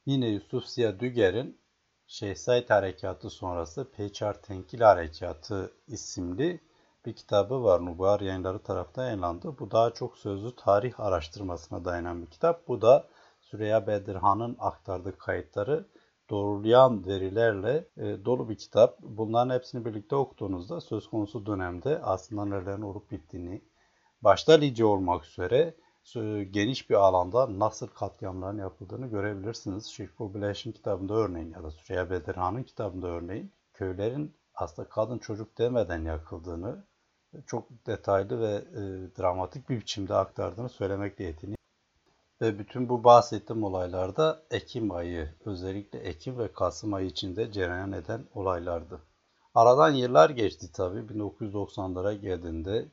Yine 0.06 0.28
Yusuf 0.28 0.66
Ziya 0.66 1.00
Düger'in 1.00 1.58
Şehzait 2.06 2.70
Harekatı 2.70 3.30
sonrası 3.30 3.90
Peçar 3.90 4.42
Tenkil 4.42 4.80
Harekatı 4.80 5.72
isimli 5.86 6.60
bir 7.06 7.12
kitabı 7.12 7.64
var. 7.64 7.84
Nubar 7.84 8.20
yayınları 8.20 8.58
tarafından 8.58 9.06
yayınlandı. 9.06 9.58
Bu 9.58 9.70
daha 9.70 9.90
çok 9.90 10.18
sözlü 10.18 10.56
tarih 10.56 11.00
araştırmasına 11.00 11.84
dayanan 11.84 12.22
bir 12.22 12.30
kitap. 12.30 12.68
Bu 12.68 12.82
da 12.82 13.08
Süreyya 13.40 13.86
Bedirhan'ın 13.86 14.56
aktardığı 14.58 15.18
kayıtları 15.18 15.86
doğrulayan 16.30 17.06
verilerle 17.06 17.88
e, 17.96 18.24
dolu 18.24 18.48
bir 18.48 18.54
kitap. 18.54 18.98
Bunların 19.00 19.54
hepsini 19.54 19.84
birlikte 19.84 20.16
okuduğunuzda 20.16 20.80
söz 20.80 21.10
konusu 21.10 21.46
dönemde 21.46 22.00
aslında 22.02 22.44
nelerin 22.44 22.82
olup 22.82 23.10
bittiğini, 23.10 23.62
başta 24.22 24.52
Lice 24.52 24.84
olmak 24.84 25.26
üzere 25.26 25.74
geniş 26.50 26.90
bir 26.90 26.94
alanda 26.94 27.58
nasıl 27.58 27.86
katliamların 27.86 28.58
yapıldığını 28.58 29.06
görebilirsiniz. 29.06 29.86
Şirko 29.86 30.34
Bileş'in 30.34 30.72
kitabında 30.72 31.14
örneğin 31.14 31.52
ya 31.52 31.62
da 31.62 31.70
Süreyya 31.70 32.10
Bedirhan'ın 32.10 32.62
kitabında 32.62 33.06
örneğin 33.06 33.52
köylerin 33.74 34.34
aslında 34.54 34.88
kadın 34.88 35.18
çocuk 35.18 35.58
demeden 35.58 36.02
yakıldığını 36.02 36.84
çok 37.46 37.86
detaylı 37.86 38.40
ve 38.40 38.54
e, 38.54 38.82
dramatik 39.18 39.68
bir 39.68 39.80
biçimde 39.80 40.14
aktardığını 40.14 40.68
söylemek 40.68 41.18
niyetini. 41.18 41.56
Ve 42.40 42.58
bütün 42.58 42.88
bu 42.88 43.04
bahsettiğim 43.04 43.64
olaylarda 43.64 44.42
Ekim 44.50 44.90
ayı, 44.90 45.34
özellikle 45.44 45.98
Ekim 45.98 46.38
ve 46.38 46.52
Kasım 46.52 46.94
ayı 46.94 47.06
içinde 47.06 47.52
cereyan 47.52 47.92
eden 47.92 48.24
olaylardı. 48.34 49.00
Aradan 49.54 49.90
yıllar 49.90 50.30
geçti 50.30 50.72
tabii. 50.72 50.98
1990'lara 50.98 52.14
geldiğinde 52.14 52.88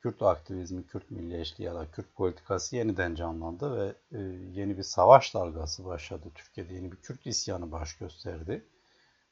Kürt 0.00 0.22
aktivizmi, 0.22 0.86
Kürt 0.86 1.10
milliyetçiliği 1.10 1.66
ya 1.66 1.74
da 1.74 1.90
Kürt 1.90 2.14
politikası 2.14 2.76
yeniden 2.76 3.14
canlandı 3.14 3.76
ve 3.76 3.94
e, 4.12 4.20
yeni 4.60 4.78
bir 4.78 4.82
savaş 4.82 5.34
dalgası 5.34 5.84
başladı. 5.84 6.28
Türkiye'de 6.34 6.74
yeni 6.74 6.92
bir 6.92 6.96
Kürt 6.96 7.26
isyanı 7.26 7.72
baş 7.72 7.96
gösterdi. 7.96 8.64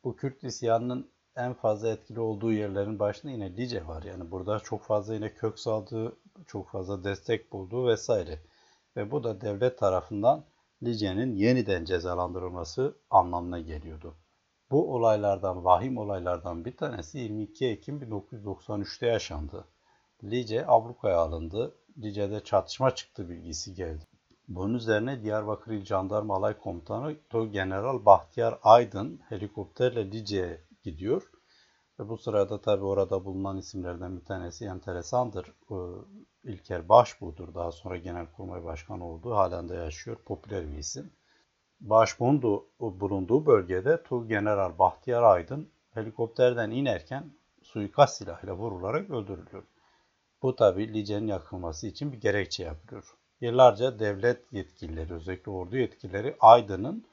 Bu 0.04 0.16
Kürt 0.16 0.44
isyanının 0.44 1.10
en 1.36 1.54
fazla 1.54 1.88
etkili 1.88 2.20
olduğu 2.20 2.52
yerlerin 2.52 2.98
başında 2.98 3.32
yine 3.32 3.56
Lice 3.56 3.86
var. 3.86 4.02
Yani 4.02 4.30
burada 4.30 4.60
çok 4.60 4.82
fazla 4.84 5.14
yine 5.14 5.34
kök 5.34 5.58
saldığı, 5.58 6.16
çok 6.46 6.68
fazla 6.68 7.04
destek 7.04 7.52
bulduğu 7.52 7.88
vesaire. 7.88 8.38
Ve 8.96 9.10
bu 9.10 9.24
da 9.24 9.40
devlet 9.40 9.78
tarafından 9.78 10.44
Lice'nin 10.82 11.34
yeniden 11.34 11.84
cezalandırılması 11.84 12.96
anlamına 13.10 13.60
geliyordu. 13.60 14.14
Bu 14.70 14.94
olaylardan, 14.94 15.64
vahim 15.64 15.98
olaylardan 15.98 16.64
bir 16.64 16.76
tanesi 16.76 17.18
22 17.18 17.66
Ekim 17.66 18.02
1993'te 18.02 19.06
yaşandı. 19.06 19.64
Lice 20.24 20.66
ablukaya 20.66 21.18
alındı. 21.18 21.74
Lice'de 21.98 22.44
çatışma 22.44 22.94
çıktı 22.94 23.28
bilgisi 23.28 23.74
geldi. 23.74 24.04
Bunun 24.48 24.74
üzerine 24.74 25.22
Diyarbakır 25.22 25.72
İl 25.72 25.84
Jandarma 25.84 26.36
Alay 26.36 26.58
Komutanı 26.58 27.16
General 27.52 28.04
Bahtiyar 28.04 28.58
Aydın 28.62 29.20
helikopterle 29.28 30.10
Lice'ye 30.10 30.60
gidiyor. 30.82 31.31
Ve 32.02 32.08
bu 32.08 32.18
sırada 32.18 32.60
tabi 32.60 32.84
orada 32.84 33.24
bulunan 33.24 33.58
isimlerden 33.58 34.16
bir 34.16 34.24
tanesi 34.24 34.64
enteresandır. 34.64 35.52
İlker 36.44 36.88
Başbuğ'dur. 36.88 37.54
Daha 37.54 37.72
sonra 37.72 37.96
Genelkurmay 37.96 38.64
Başkanı 38.64 39.06
oldu. 39.06 39.34
Halen 39.34 39.68
de 39.68 39.74
yaşıyor. 39.74 40.16
Popüler 40.16 40.72
bir 40.72 40.78
isim. 40.78 41.12
başbuğun 41.80 42.42
bulunduğu 42.80 43.46
bölgede 43.46 44.02
Tuğgeneral 44.02 44.78
Bahtiyar 44.78 45.22
Aydın 45.22 45.68
helikopterden 45.94 46.70
inerken 46.70 47.32
suikast 47.62 48.16
silahıyla 48.16 48.54
vurularak 48.54 49.10
öldürülüyor. 49.10 49.62
Bu 50.42 50.56
tabi 50.56 50.94
Lice'nin 50.94 51.26
yakılması 51.26 51.86
için 51.86 52.12
bir 52.12 52.20
gerekçe 52.20 52.64
yapıyor. 52.64 53.14
Yıllarca 53.40 53.98
devlet 53.98 54.52
yetkilileri, 54.52 55.14
özellikle 55.14 55.50
ordu 55.50 55.76
yetkilileri 55.76 56.36
Aydın'ın 56.40 57.04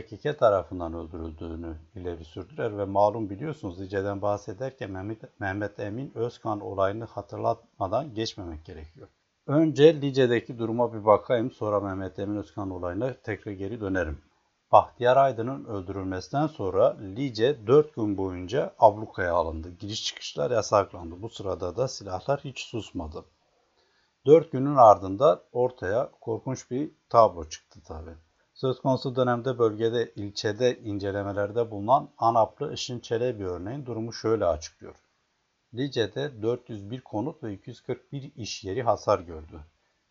PKK 0.00 0.38
tarafından 0.38 0.94
öldürüldüğünü 0.94 1.76
ileri 1.94 2.24
sürdüler 2.24 2.78
ve 2.78 2.84
malum 2.84 3.30
biliyorsunuz 3.30 3.80
Lice'den 3.80 4.22
bahsederken 4.22 4.90
Mehmet, 4.90 5.40
Mehmet 5.40 5.80
Emin 5.80 6.12
Özkan 6.14 6.60
olayını 6.60 7.04
hatırlatmadan 7.04 8.14
geçmemek 8.14 8.64
gerekiyor. 8.64 9.08
Önce 9.46 10.00
Lice'deki 10.00 10.58
duruma 10.58 10.94
bir 10.94 11.04
bakayım 11.04 11.50
sonra 11.50 11.80
Mehmet 11.80 12.18
Emin 12.18 12.36
Özkan 12.36 12.70
olayına 12.70 13.14
tekrar 13.14 13.52
geri 13.52 13.80
dönerim. 13.80 14.18
Bahtiyar 14.72 15.16
Aydın'ın 15.16 15.64
öldürülmesinden 15.64 16.46
sonra 16.46 16.96
Lice 17.00 17.66
4 17.66 17.94
gün 17.94 18.16
boyunca 18.16 18.74
ablukaya 18.78 19.34
alındı. 19.34 19.70
Giriş 19.70 20.04
çıkışlar 20.04 20.50
yasaklandı. 20.50 21.22
Bu 21.22 21.28
sırada 21.28 21.76
da 21.76 21.88
silahlar 21.88 22.40
hiç 22.44 22.60
susmadı. 22.60 23.24
4 24.26 24.52
günün 24.52 24.76
ardından 24.76 25.40
ortaya 25.52 26.10
korkunç 26.20 26.70
bir 26.70 26.90
tablo 27.08 27.48
çıktı 27.48 27.80
tabi. 27.82 28.10
Söz 28.56 28.80
konusu 28.80 29.16
dönemde 29.16 29.58
bölgede 29.58 30.12
ilçede 30.16 30.78
incelemelerde 30.80 31.70
bulunan 31.70 32.10
Anaplı 32.18 32.74
Işın 32.74 33.00
Çelebi 33.00 33.46
örneğin 33.46 33.86
durumu 33.86 34.12
şöyle 34.12 34.44
açıklıyor. 34.44 34.94
Lice'de 35.74 36.42
401 36.42 37.00
konut 37.00 37.42
ve 37.42 37.52
241 37.52 38.32
iş 38.36 38.64
yeri 38.64 38.82
hasar 38.82 39.18
gördü. 39.18 39.60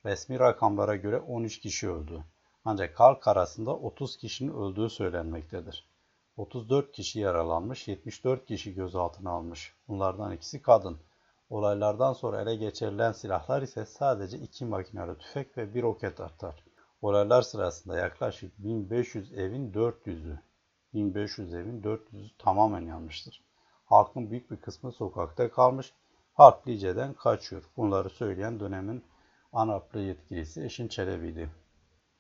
Resmi 0.06 0.40
rakamlara 0.40 0.96
göre 0.96 1.20
13 1.20 1.60
kişi 1.60 1.90
öldü. 1.90 2.24
Ancak 2.66 3.00
halk 3.00 3.28
arasında 3.28 3.76
30 3.76 4.18
kişinin 4.18 4.54
öldüğü 4.54 4.90
söylenmektedir. 4.90 5.90
34 6.38 6.92
kişi 6.92 7.20
yaralanmış, 7.20 7.88
74 7.88 8.46
kişi 8.46 8.74
gözaltına 8.74 9.32
almış. 9.32 9.74
Bunlardan 9.88 10.32
ikisi 10.32 10.62
kadın. 10.62 10.98
Olaylardan 11.50 12.14
sonra 12.14 12.42
ele 12.42 12.56
geçirilen 12.56 13.12
silahlar 13.12 13.62
ise 13.62 13.86
sadece 13.86 14.38
iki 14.38 14.66
makinalı 14.66 15.18
tüfek 15.18 15.58
ve 15.58 15.74
bir 15.74 15.84
roket 15.84 16.20
atar. 16.20 16.65
Olaylar 17.02 17.42
sırasında 17.42 17.98
yaklaşık 17.98 18.58
1500 18.58 19.34
evin 19.34 19.72
400'ü, 19.74 20.40
1500 20.94 21.54
evin 21.54 21.82
400'ü 21.82 22.30
tamamen 22.38 22.82
yanmıştır. 22.82 23.42
Halkın 23.86 24.32
büyük 24.32 24.52
bir 24.52 24.58
kısmı 24.58 24.92
sokakta 24.92 25.52
kalmış, 25.52 25.94
halk 26.34 26.68
Lice'den 26.68 27.14
kaçıyor. 27.14 27.64
Bunları 27.78 28.10
söyleyen 28.10 28.60
dönemin 28.60 29.04
ANAP'lı 29.54 30.00
yetkilisi 30.00 30.64
Eşin 30.64 30.88
Çelebi'ydi. 30.88 31.50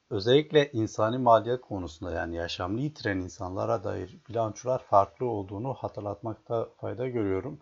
Özellikle 0.10 0.72
insani 0.72 1.18
maliyet 1.18 1.62
konusunda 1.62 2.12
yani 2.12 2.36
yaşamını 2.36 2.82
yitiren 2.82 3.18
insanlara 3.18 3.84
dair 3.84 4.20
bilançolar 4.30 4.84
farklı 4.84 5.26
olduğunu 5.26 5.74
hatırlatmakta 5.74 6.70
fayda 6.78 7.08
görüyorum. 7.08 7.60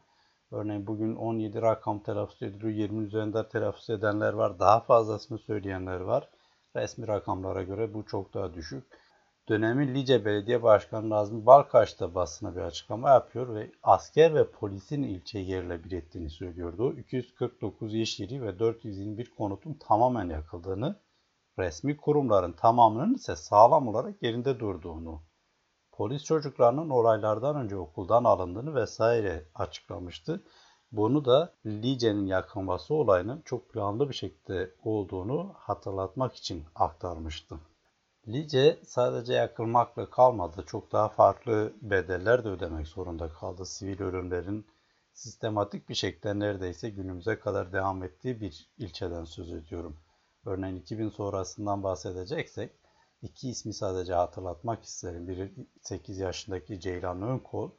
Örneğin 0.52 0.88
bugün 0.88 1.16
17 1.16 1.62
rakam 1.62 2.04
telaffuz 2.04 2.42
ediliyor, 2.44 2.74
20 2.74 3.04
üzerinde 3.04 3.50
telaffuz 3.50 3.90
edenler 3.90 4.34
var, 4.34 4.60
daha 4.60 4.80
fazlasını 4.80 5.38
söyleyenler 5.38 6.00
var. 6.00 6.30
Resmi 6.76 7.08
rakamlara 7.08 7.64
göre 7.64 7.94
bu 7.94 8.06
çok 8.06 8.34
daha 8.34 8.54
düşük. 8.54 8.84
Dönemin 9.50 9.96
Lice 9.96 10.26
Belediye 10.26 10.64
Başkanı 10.64 11.10
Nazmi 11.10 11.46
Balkaş 11.46 12.00
da 12.00 12.16
basına 12.16 12.56
bir 12.56 12.62
açıklama 12.62 13.10
yapıyor 13.10 13.56
ve 13.56 13.72
asker 13.84 14.36
ve 14.36 14.52
polisin 14.52 15.04
ilçe 15.04 15.40
yerle 15.40 15.84
bir 15.84 15.92
ettiğini 15.92 16.30
söylüyordu. 16.30 17.00
249 17.00 17.96
iş 17.96 18.20
yeri 18.20 18.42
ve 18.42 18.60
421 18.60 19.30
konutun 19.30 19.74
tamamen 19.74 20.30
yakıldığını, 20.30 21.00
resmi 21.60 21.98
kurumların 21.98 22.54
tamamının 22.54 23.14
ise 23.14 23.36
sağlam 23.36 23.88
olarak 23.88 24.24
yerinde 24.24 24.60
durduğunu, 24.60 25.22
polis 25.92 26.24
çocuklarının 26.24 26.90
olaylardan 26.90 27.56
önce 27.56 27.76
okuldan 27.76 28.24
alındığını 28.24 28.76
vesaire 28.76 29.46
açıklamıştı. 29.56 30.44
Bunu 30.94 31.26
da 31.26 31.54
Lice'nin 31.66 32.26
yakılması 32.26 32.94
olayının 32.94 33.42
çok 33.46 33.70
planlı 33.70 34.10
bir 34.10 34.14
şekilde 34.14 34.76
olduğunu 34.84 35.54
hatırlatmak 35.56 36.36
için 36.36 36.66
aktarmıştı. 36.76 37.60
Lice 38.28 38.80
sadece 38.86 39.34
yakılmakla 39.34 40.10
kalmadı. 40.10 40.64
Çok 40.68 40.92
daha 40.92 41.10
farklı 41.10 41.74
bedeller 41.82 42.44
de 42.44 42.50
ödemek 42.50 42.88
zorunda 42.88 43.30
kaldı. 43.30 43.66
Sivil 43.66 44.02
ölümlerin 44.02 44.68
sistematik 45.14 45.90
bir 45.90 45.96
şekilde 45.96 46.40
neredeyse 46.40 46.90
günümüze 46.90 47.40
kadar 47.40 47.74
devam 47.74 48.04
ettiği 48.04 48.42
bir 48.42 48.70
ilçeden 48.78 49.24
söz 49.24 49.54
ediyorum. 49.54 49.98
Örneğin 50.46 50.76
2000 50.76 51.10
sonrasından 51.10 51.84
bahsedeceksek 51.84 52.72
iki 53.22 53.50
ismi 53.50 53.74
sadece 53.74 54.14
hatırlatmak 54.14 54.84
isterim. 54.84 55.28
Biri 55.28 55.54
8 55.82 56.20
yaşındaki 56.20 56.80
Ceylan 56.80 57.22
Önkol, 57.22 57.72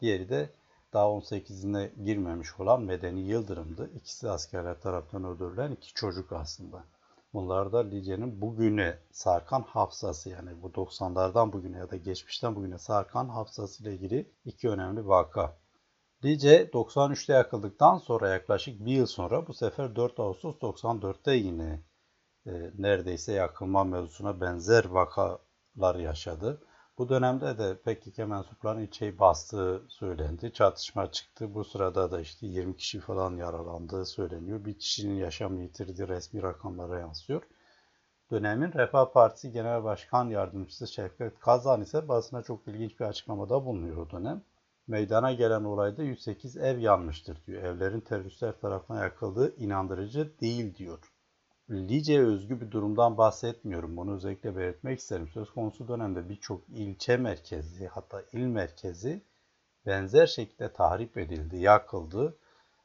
diğeri 0.00 0.28
de 0.28 0.50
daha 0.96 1.06
18'ine 1.06 2.04
girmemiş 2.04 2.60
olan 2.60 2.82
Medeni 2.82 3.20
Yıldırım'dı. 3.20 3.90
İkisi 3.94 4.30
askerler 4.30 4.80
tarafından 4.80 5.24
öldürülen 5.24 5.72
iki 5.72 5.94
çocuk 5.94 6.32
aslında. 6.32 6.84
Bunlar 7.34 7.72
da 7.72 7.78
Lice'nin 7.78 8.40
bugüne 8.40 8.98
sarkan 9.10 9.62
hafızası 9.62 10.30
yani 10.30 10.62
bu 10.62 10.68
90'lardan 10.68 11.52
bugüne 11.52 11.78
ya 11.78 11.90
da 11.90 11.96
geçmişten 11.96 12.56
bugüne 12.56 12.78
sarkan 12.78 13.28
hafızası 13.28 13.82
ile 13.82 13.94
ilgili 13.94 14.32
iki 14.44 14.68
önemli 14.68 15.08
vaka. 15.08 15.56
Lice 16.24 16.70
93'te 16.72 17.32
yakıldıktan 17.32 17.98
sonra 17.98 18.28
yaklaşık 18.28 18.86
bir 18.86 18.92
yıl 18.92 19.06
sonra 19.06 19.46
bu 19.46 19.54
sefer 19.54 19.96
4 19.96 20.20
Ağustos 20.20 20.56
94'te 20.56 21.32
yine 21.32 21.80
e, 22.46 22.52
neredeyse 22.78 23.32
yakılma 23.32 23.84
mevzusuna 23.84 24.40
benzer 24.40 24.84
vakalar 24.84 25.94
yaşadı. 25.94 26.62
Bu 26.98 27.08
dönemde 27.08 27.58
de 27.58 27.76
PKK 27.76 28.18
mensuplarının 28.18 28.82
ilçeyi 28.82 29.18
bastığı 29.18 29.82
söylendi. 29.88 30.52
Çatışma 30.52 31.10
çıktı. 31.12 31.54
Bu 31.54 31.64
sırada 31.64 32.10
da 32.10 32.20
işte 32.20 32.46
20 32.46 32.76
kişi 32.76 33.00
falan 33.00 33.36
yaralandığı 33.36 34.06
söyleniyor. 34.06 34.64
Bir 34.64 34.78
kişinin 34.78 35.14
yaşamını 35.14 35.62
yitirdiği 35.62 36.08
resmi 36.08 36.42
rakamlara 36.42 36.98
yansıyor. 36.98 37.42
Dönemin 38.30 38.72
Refah 38.72 39.12
Partisi 39.12 39.52
Genel 39.52 39.84
Başkan 39.84 40.28
Yardımcısı 40.28 40.88
Şevket 40.88 41.38
Kazan 41.38 41.80
ise 41.80 42.08
basına 42.08 42.42
çok 42.42 42.68
ilginç 42.68 43.00
bir 43.00 43.04
açıklamada 43.04 43.64
bulunuyor 43.64 43.96
o 43.96 44.10
dönem. 44.10 44.42
Meydana 44.86 45.32
gelen 45.32 45.64
olayda 45.64 46.02
108 46.02 46.56
ev 46.56 46.78
yanmıştır 46.78 47.46
diyor. 47.46 47.62
Evlerin 47.62 48.00
teröristler 48.00 48.60
tarafından 48.60 49.02
yakıldığı 49.02 49.56
inandırıcı 49.56 50.40
değil 50.40 50.76
diyor. 50.76 51.15
Lice'ye 51.70 52.22
özgü 52.22 52.60
bir 52.60 52.70
durumdan 52.70 53.18
bahsetmiyorum. 53.18 53.96
Bunu 53.96 54.14
özellikle 54.14 54.56
belirtmek 54.56 54.98
isterim. 54.98 55.28
Söz 55.28 55.50
konusu 55.50 55.88
dönemde 55.88 56.28
birçok 56.28 56.68
ilçe 56.68 57.16
merkezi 57.16 57.86
hatta 57.86 58.22
il 58.32 58.46
merkezi 58.46 59.22
benzer 59.86 60.26
şekilde 60.26 60.72
tahrip 60.72 61.18
edildi, 61.18 61.56
yakıldı. 61.56 62.36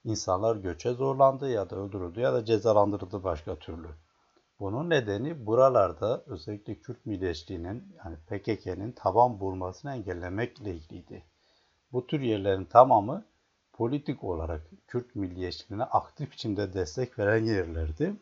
İnsanlar 0.04 0.56
göçe 0.56 0.94
zorlandı 0.94 1.50
ya 1.50 1.70
da 1.70 1.76
öldürüldü 1.76 2.20
ya 2.20 2.34
da 2.34 2.46
cezalandırıldı 2.46 3.24
başka 3.24 3.56
türlü. 3.56 3.88
Bunun 4.60 4.90
nedeni 4.90 5.46
buralarda 5.46 6.24
özellikle 6.28 6.76
Kürt 6.76 7.06
milliyetçiliğinin 7.06 7.96
yani 8.06 8.16
PKK'nın 8.28 8.92
taban 8.92 9.40
bulmasını 9.40 9.92
engellemekle 9.92 10.72
ilgiliydi. 10.76 11.24
Bu 11.92 12.08
tür 12.08 12.22
yerlerin 12.22 12.66
tamamı 12.66 13.26
politik 13.74 14.24
olarak 14.24 14.62
Kürt 14.88 15.16
milliyetçiliğine 15.16 15.84
aktif 15.84 16.32
biçimde 16.32 16.74
destek 16.74 17.20
veren 17.20 17.44
yerlerdi. 17.44 18.16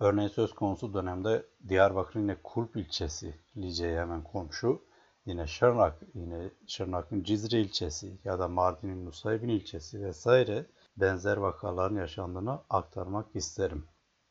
Örneğin 0.00 0.28
söz 0.28 0.54
konusu 0.54 0.94
dönemde 0.94 1.46
Diyarbakır'ın 1.68 2.22
yine 2.22 2.36
Kulp 2.42 2.76
ilçesi, 2.76 3.34
Lice'ye 3.56 4.00
hemen 4.00 4.22
komşu, 4.24 4.82
yine 5.26 5.46
Şırnak, 5.46 6.02
yine 6.14 6.50
Şırnak'ın 6.66 7.22
Cizre 7.22 7.60
ilçesi 7.60 8.18
ya 8.24 8.38
da 8.38 8.48
Mardin'in 8.48 9.06
Nusaybin 9.06 9.48
ilçesi 9.48 10.04
vesaire 10.04 10.66
benzer 10.96 11.36
vakaların 11.36 11.96
yaşandığını 11.96 12.58
aktarmak 12.70 13.26
isterim. 13.36 13.86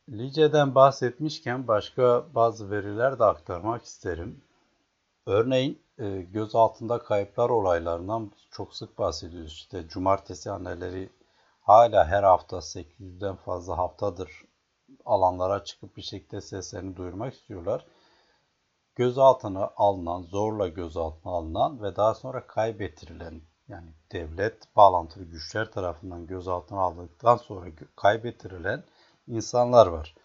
Lice'den 0.10 0.76
bahsetmişken 0.76 1.68
başka 1.68 2.26
bazı 2.36 2.72
veriler 2.72 3.20
de 3.20 3.24
aktarmak 3.24 3.84
isterim. 3.84 4.42
Örneğin 5.26 5.82
e, 5.98 6.22
göz 6.22 6.56
altında 6.56 7.00
kayıplar 7.00 7.50
olaylarından 7.50 8.32
çok 8.52 8.76
sık 8.76 8.98
bahsediyoruz. 8.98 9.52
İşte 9.52 9.88
cumartesi 9.88 10.52
anneleri 10.52 11.10
hala 11.62 12.08
her 12.08 12.24
hafta 12.24 12.58
800'den 12.58 13.36
fazla 13.36 13.78
haftadır 13.78 14.46
alanlara 15.06 15.64
çıkıp 15.64 15.98
bir 15.98 16.02
şekilde 16.02 16.42
seslerini 16.42 16.96
duyurmak 16.96 17.34
istiyorlar. 17.34 17.86
Gözaltına 18.96 19.72
alınan, 19.76 20.22
zorla 20.22 20.68
gözaltına 20.68 21.32
alınan 21.32 21.84
ve 21.84 21.96
daha 21.96 22.14
sonra 22.14 22.48
kaybettirilen 22.48 23.42
yani 23.68 23.90
devlet 24.12 24.76
bağlantılı 24.76 25.24
güçler 25.24 25.72
tarafından 25.72 26.28
gözaltına 26.28 26.80
aldıktan 26.80 27.38
sonra 27.38 27.66
kaybettirilen 27.96 28.84
insanlar 29.28 29.88
var. 29.88 30.16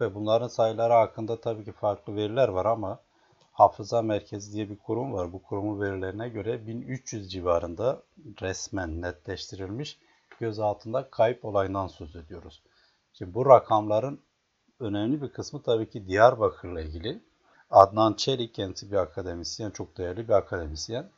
Ve 0.00 0.14
bunların 0.14 0.48
sayıları 0.48 0.92
hakkında 0.92 1.40
tabii 1.40 1.64
ki 1.64 1.72
farklı 1.72 2.16
veriler 2.16 2.48
var 2.48 2.66
ama 2.66 3.00
Hafıza 3.52 4.02
Merkezi 4.02 4.52
diye 4.52 4.70
bir 4.70 4.78
kurum 4.78 5.12
var. 5.12 5.32
Bu 5.32 5.42
kurumun 5.42 5.80
verilerine 5.80 6.28
göre 6.28 6.66
1300 6.66 7.32
civarında 7.32 8.02
resmen 8.40 9.02
netleştirilmiş 9.02 9.98
gözaltında 10.40 11.10
kayıp 11.10 11.44
olayından 11.44 11.86
söz 11.86 12.16
ediyoruz. 12.16 12.62
Şimdi 13.18 13.34
bu 13.34 13.46
rakamların 13.46 14.20
önemli 14.80 15.22
bir 15.22 15.28
kısmı 15.28 15.62
tabii 15.62 15.90
ki 15.90 16.06
Diyarbakır'la 16.08 16.80
ilgili. 16.80 17.22
Adnan 17.70 18.14
Çelik 18.14 18.54
kendisi 18.54 18.90
bir 18.90 18.96
akademisyen, 18.96 19.70
çok 19.70 19.98
değerli 19.98 20.28
bir 20.28 20.32
akademisyen. 20.32 21.10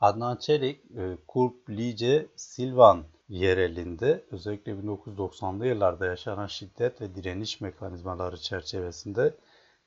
Adnan 0.00 0.36
Çelik, 0.36 0.84
e, 0.96 1.18
Kulp, 1.28 1.70
Lice, 1.70 2.26
Silvan 2.36 3.04
yerelinde 3.28 4.24
özellikle 4.30 4.72
1990'lı 4.72 5.66
yıllarda 5.66 6.06
yaşanan 6.06 6.46
şiddet 6.46 7.00
ve 7.00 7.14
direniş 7.14 7.60
mekanizmaları 7.60 8.36
çerçevesinde 8.36 9.34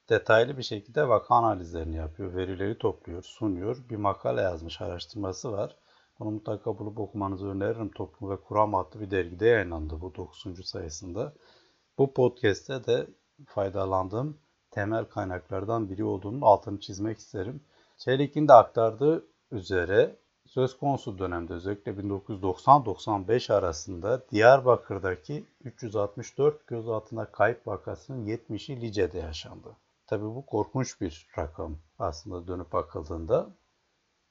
detaylı 0.10 0.58
bir 0.58 0.64
şekilde 0.64 1.08
vaka 1.08 1.36
analizlerini 1.36 1.96
yapıyor, 1.96 2.36
verileri 2.36 2.78
topluyor, 2.78 3.24
sunuyor. 3.24 3.78
Bir 3.90 3.96
makale 3.96 4.42
yazmış, 4.42 4.82
araştırması 4.82 5.52
var. 5.52 5.76
Bunu 6.22 6.32
mutlaka 6.32 6.80
bulup 6.80 7.00
okumanızı 7.00 7.48
öneririm. 7.48 7.92
Toplum 7.92 8.32
ve 8.32 8.38
Kuram 8.38 8.76
adlı 8.76 9.00
bir 9.00 9.12
dergide 9.12 9.46
yayınlandı 9.46 10.02
bu 10.02 10.16
9. 10.16 10.66
sayısında. 10.66 11.34
Bu 11.98 12.14
podcast'te 12.14 12.86
de 12.86 13.08
faydalandığım 13.46 14.38
temel 14.72 15.06
kaynaklardan 15.06 15.90
biri 15.90 16.04
olduğunu 16.04 16.46
altını 16.46 16.80
çizmek 16.80 17.18
isterim. 17.18 17.62
Çelik'in 17.98 18.48
de 18.48 18.54
aktardığı 18.54 19.26
üzere 19.52 20.16
söz 20.46 20.78
konusu 20.78 21.20
dönemde 21.20 21.54
özellikle 21.54 21.92
1990-95 21.92 23.54
arasında 23.54 24.22
Diyarbakır'daki 24.32 25.46
364 25.64 26.68
gözaltına 26.68 27.26
kayıp 27.26 27.68
vakasının 27.68 28.26
70'i 28.26 28.82
Lice'de 28.82 29.20
yaşandı. 29.20 29.70
Tabi 30.08 30.24
bu 30.24 30.46
korkunç 30.46 31.02
bir 31.02 31.28
rakam 31.38 31.78
aslında 32.00 32.48
dönüp 32.48 32.74
bakıldığında. 32.74 33.50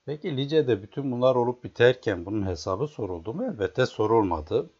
Peki 0.07 0.37
Lice'de 0.37 0.83
bütün 0.83 1.13
bunlar 1.13 1.35
olup 1.35 1.65
biterken 1.65 2.27
bunun 2.27 2.47
hesabı 2.47 2.87
soruldu 2.87 3.35
mu? 3.35 3.45
Elbette 3.45 3.87
sorulmadı. 3.87 4.71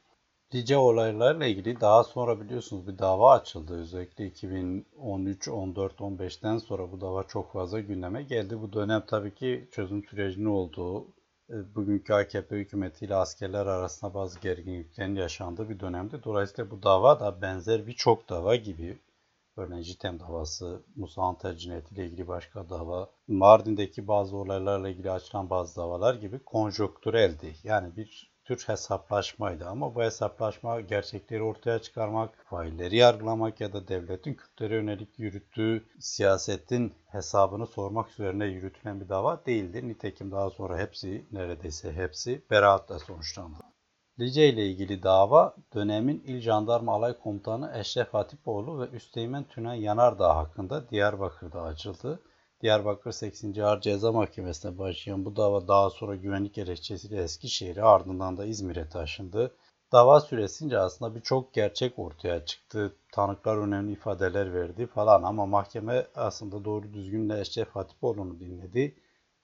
Lice 0.55 0.77
olaylarla 0.77 1.47
ilgili 1.47 1.81
daha 1.81 2.05
sonra 2.05 2.41
biliyorsunuz 2.41 2.87
bir 2.87 2.99
dava 2.99 3.33
açıldı. 3.33 3.81
Özellikle 3.81 4.27
2013, 4.27 5.49
14, 5.49 6.01
15'ten 6.01 6.59
sonra 6.59 6.93
bu 6.93 7.01
dava 7.01 7.25
çok 7.25 7.53
fazla 7.53 7.81
gündeme 7.81 8.23
geldi. 8.23 8.61
Bu 8.61 8.73
dönem 8.73 9.03
tabii 9.07 9.35
ki 9.35 9.69
çözüm 9.73 10.05
sürecinin 10.05 10.45
olduğu, 10.45 11.07
e, 11.51 11.75
bugünkü 11.75 12.13
AKP 12.13 12.57
hükümetiyle 12.57 13.15
askerler 13.15 13.67
arasında 13.67 14.15
bazı 14.15 14.41
gerginliklerin 14.41 15.15
yaşandığı 15.15 15.69
bir 15.69 15.81
dönemdi. 15.81 16.21
Dolayısıyla 16.25 16.71
bu 16.71 16.83
dava 16.83 17.21
da 17.21 17.43
benzer 17.43 17.87
birçok 17.87 18.29
dava 18.29 18.57
gibi 18.57 18.99
Örneğin 19.61 19.83
JITEM 19.83 20.21
davası, 20.21 20.83
Musa 20.97 21.23
Anter 21.23 21.57
cinayetiyle 21.57 22.07
ilgili 22.07 22.29
başka 22.29 22.69
dava, 22.69 23.11
Mardin'deki 23.29 24.09
bazı 24.09 24.37
olaylarla 24.37 24.89
ilgili 24.89 25.11
açılan 25.11 25.51
bazı 25.51 25.77
davalar 25.77 26.15
gibi 26.15 26.45
konjonktüreldi. 26.45 27.55
Yani 27.65 27.97
bir 27.97 28.31
tür 28.45 28.65
hesaplaşmaydı 28.67 29.67
ama 29.67 29.95
bu 29.95 30.03
hesaplaşma 30.03 30.81
gerçekleri 30.81 31.43
ortaya 31.43 31.79
çıkarmak, 31.79 32.45
failleri 32.45 32.97
yargılamak 32.97 33.61
ya 33.61 33.73
da 33.73 33.89
devletin 33.89 34.35
Kürtlere 34.35 34.75
yönelik 34.75 35.19
yürüttüğü 35.19 35.85
siyasetin 35.99 36.95
hesabını 37.07 37.67
sormak 37.67 38.11
üzerine 38.11 38.47
yürütülen 38.47 39.01
bir 39.01 39.09
dava 39.09 39.47
değildi. 39.47 39.89
Nitekim 39.89 40.31
daha 40.31 40.51
sonra 40.51 40.79
hepsi, 40.79 41.27
neredeyse 41.33 41.93
hepsi 41.93 42.43
beraatla 42.51 42.99
sonuçlandı. 42.99 43.70
Lice 44.21 44.49
ile 44.49 44.67
ilgili 44.67 45.03
dava 45.03 45.55
dönemin 45.75 46.23
İl 46.27 46.41
Jandarma 46.41 46.93
Alay 46.93 47.19
Komutanı 47.19 47.73
Eşref 47.75 48.15
Hatipoğlu 48.15 48.81
ve 48.81 48.89
Üsteğmen 48.89 49.45
Tünen 49.45 49.75
Yanardağ 49.75 50.37
hakkında 50.37 50.91
Diyarbakır'da 50.91 51.63
açıldı. 51.63 52.21
Diyarbakır 52.63 53.13
8. 53.13 53.59
Ağır 53.59 53.81
Ceza 53.81 54.13
Mahkemesi'ne 54.13 54.79
başlayan 54.79 55.25
bu 55.25 55.37
dava 55.37 55.69
daha 55.69 55.91
sonra 55.91 56.15
güvenlik 56.17 56.55
gerekçesiyle 56.55 57.23
Eskişehir'e 57.23 57.83
ardından 57.83 58.37
da 58.37 58.47
İzmir'e 58.47 58.89
taşındı. 58.89 59.55
Dava 59.93 60.21
süresince 60.21 60.79
aslında 60.79 61.15
birçok 61.15 61.55
gerçek 61.55 61.99
ortaya 61.99 62.45
çıktı. 62.45 62.97
Tanıklar 63.13 63.57
önemli 63.57 63.93
ifadeler 63.93 64.55
verdi 64.55 64.87
falan 64.87 65.23
ama 65.23 65.47
mahkeme 65.47 66.07
aslında 66.15 66.65
doğru 66.65 66.93
düzgün 66.93 67.29
ne 67.29 67.41
Eşref 67.41 67.69
Hatipoğlu'nu 67.69 68.41
dinledi 68.41 68.95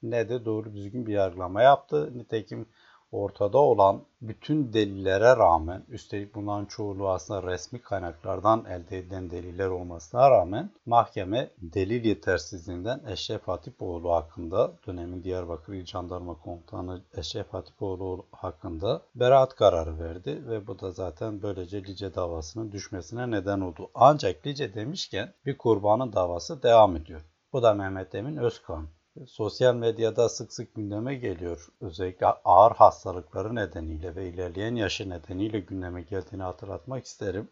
ne 0.02 0.28
de 0.28 0.44
doğru 0.44 0.74
düzgün 0.74 1.06
bir 1.06 1.12
yargılama 1.12 1.62
yaptı. 1.62 2.18
Nitekim 2.18 2.66
ortada 3.12 3.58
olan 3.58 4.02
bütün 4.20 4.72
delillere 4.72 5.36
rağmen, 5.36 5.84
üstelik 5.88 6.34
bunların 6.34 6.64
çoğunluğu 6.64 7.08
aslında 7.08 7.42
resmi 7.42 7.82
kaynaklardan 7.82 8.64
elde 8.64 8.98
edilen 8.98 9.30
deliller 9.30 9.66
olmasına 9.66 10.30
rağmen 10.30 10.70
mahkeme 10.86 11.50
delil 11.58 12.04
yetersizliğinden 12.04 13.00
Eşref 13.08 13.48
Hatipoğlu 13.48 14.12
hakkında, 14.12 14.72
dönemin 14.86 15.24
Diyarbakır 15.24 15.74
İl 15.74 15.84
Jandarma 15.84 16.34
Komutanı 16.34 17.02
Eşref 17.16 17.54
Hatipoğlu 17.54 18.26
hakkında 18.32 19.02
beraat 19.14 19.54
kararı 19.54 19.98
verdi 19.98 20.42
ve 20.48 20.66
bu 20.66 20.80
da 20.80 20.90
zaten 20.90 21.42
böylece 21.42 21.84
Lice 21.84 22.14
davasının 22.14 22.72
düşmesine 22.72 23.30
neden 23.30 23.60
oldu. 23.60 23.90
Ancak 23.94 24.46
Lice 24.46 24.74
demişken 24.74 25.34
bir 25.46 25.58
kurbanın 25.58 26.12
davası 26.12 26.62
devam 26.62 26.96
ediyor. 26.96 27.20
Bu 27.52 27.62
da 27.62 27.74
Mehmet 27.74 28.14
Emin 28.14 28.36
Özkan 28.36 28.86
sosyal 29.26 29.74
medyada 29.74 30.28
sık 30.28 30.52
sık 30.52 30.74
gündeme 30.74 31.14
geliyor. 31.14 31.68
Özellikle 31.80 32.26
ağır 32.26 32.72
hastalıkları 32.72 33.54
nedeniyle 33.54 34.16
ve 34.16 34.28
ilerleyen 34.28 34.74
yaşı 34.74 35.10
nedeniyle 35.10 35.60
gündeme 35.60 36.02
geldiğini 36.02 36.42
hatırlatmak 36.42 37.04
isterim. 37.04 37.48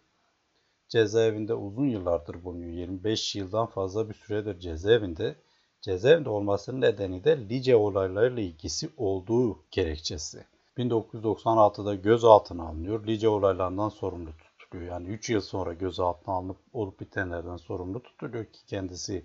Cezaevinde 0.89 1.55
uzun 1.55 1.87
yıllardır 1.87 2.45
bulunuyor. 2.45 2.73
25 2.73 3.37
yıldan 3.37 3.67
fazla 3.67 4.09
bir 4.09 4.15
süredir 4.15 4.61
cezaevinde. 4.61 5.37
Cezaevinde 5.81 6.31
olmasının 6.31 6.81
nedeni 6.81 7.25
de 7.25 7.49
Lice 7.49 7.77
olaylarıyla 7.77 8.43
ilgisi 8.43 8.91
olduğu 8.97 9.59
gerekçesi. 9.71 10.45
1996'da 10.79 11.95
gözaltına 11.95 12.69
alınıyor. 12.69 13.07
Lice 13.07 13.29
olaylarından 13.29 13.89
sorumlu 13.89 14.31
tutuluyor. 14.59 14.93
Yani 14.93 15.09
3 15.09 15.31
yıl 15.31 15.41
sonra 15.41 15.73
gözaltına 15.73 16.35
alınıp 16.35 16.57
olup 16.73 17.01
bitenlerden 17.01 17.57
sorumlu 17.57 18.03
tutuluyor 18.03 18.45
ki 18.45 18.67
kendisi 18.67 19.25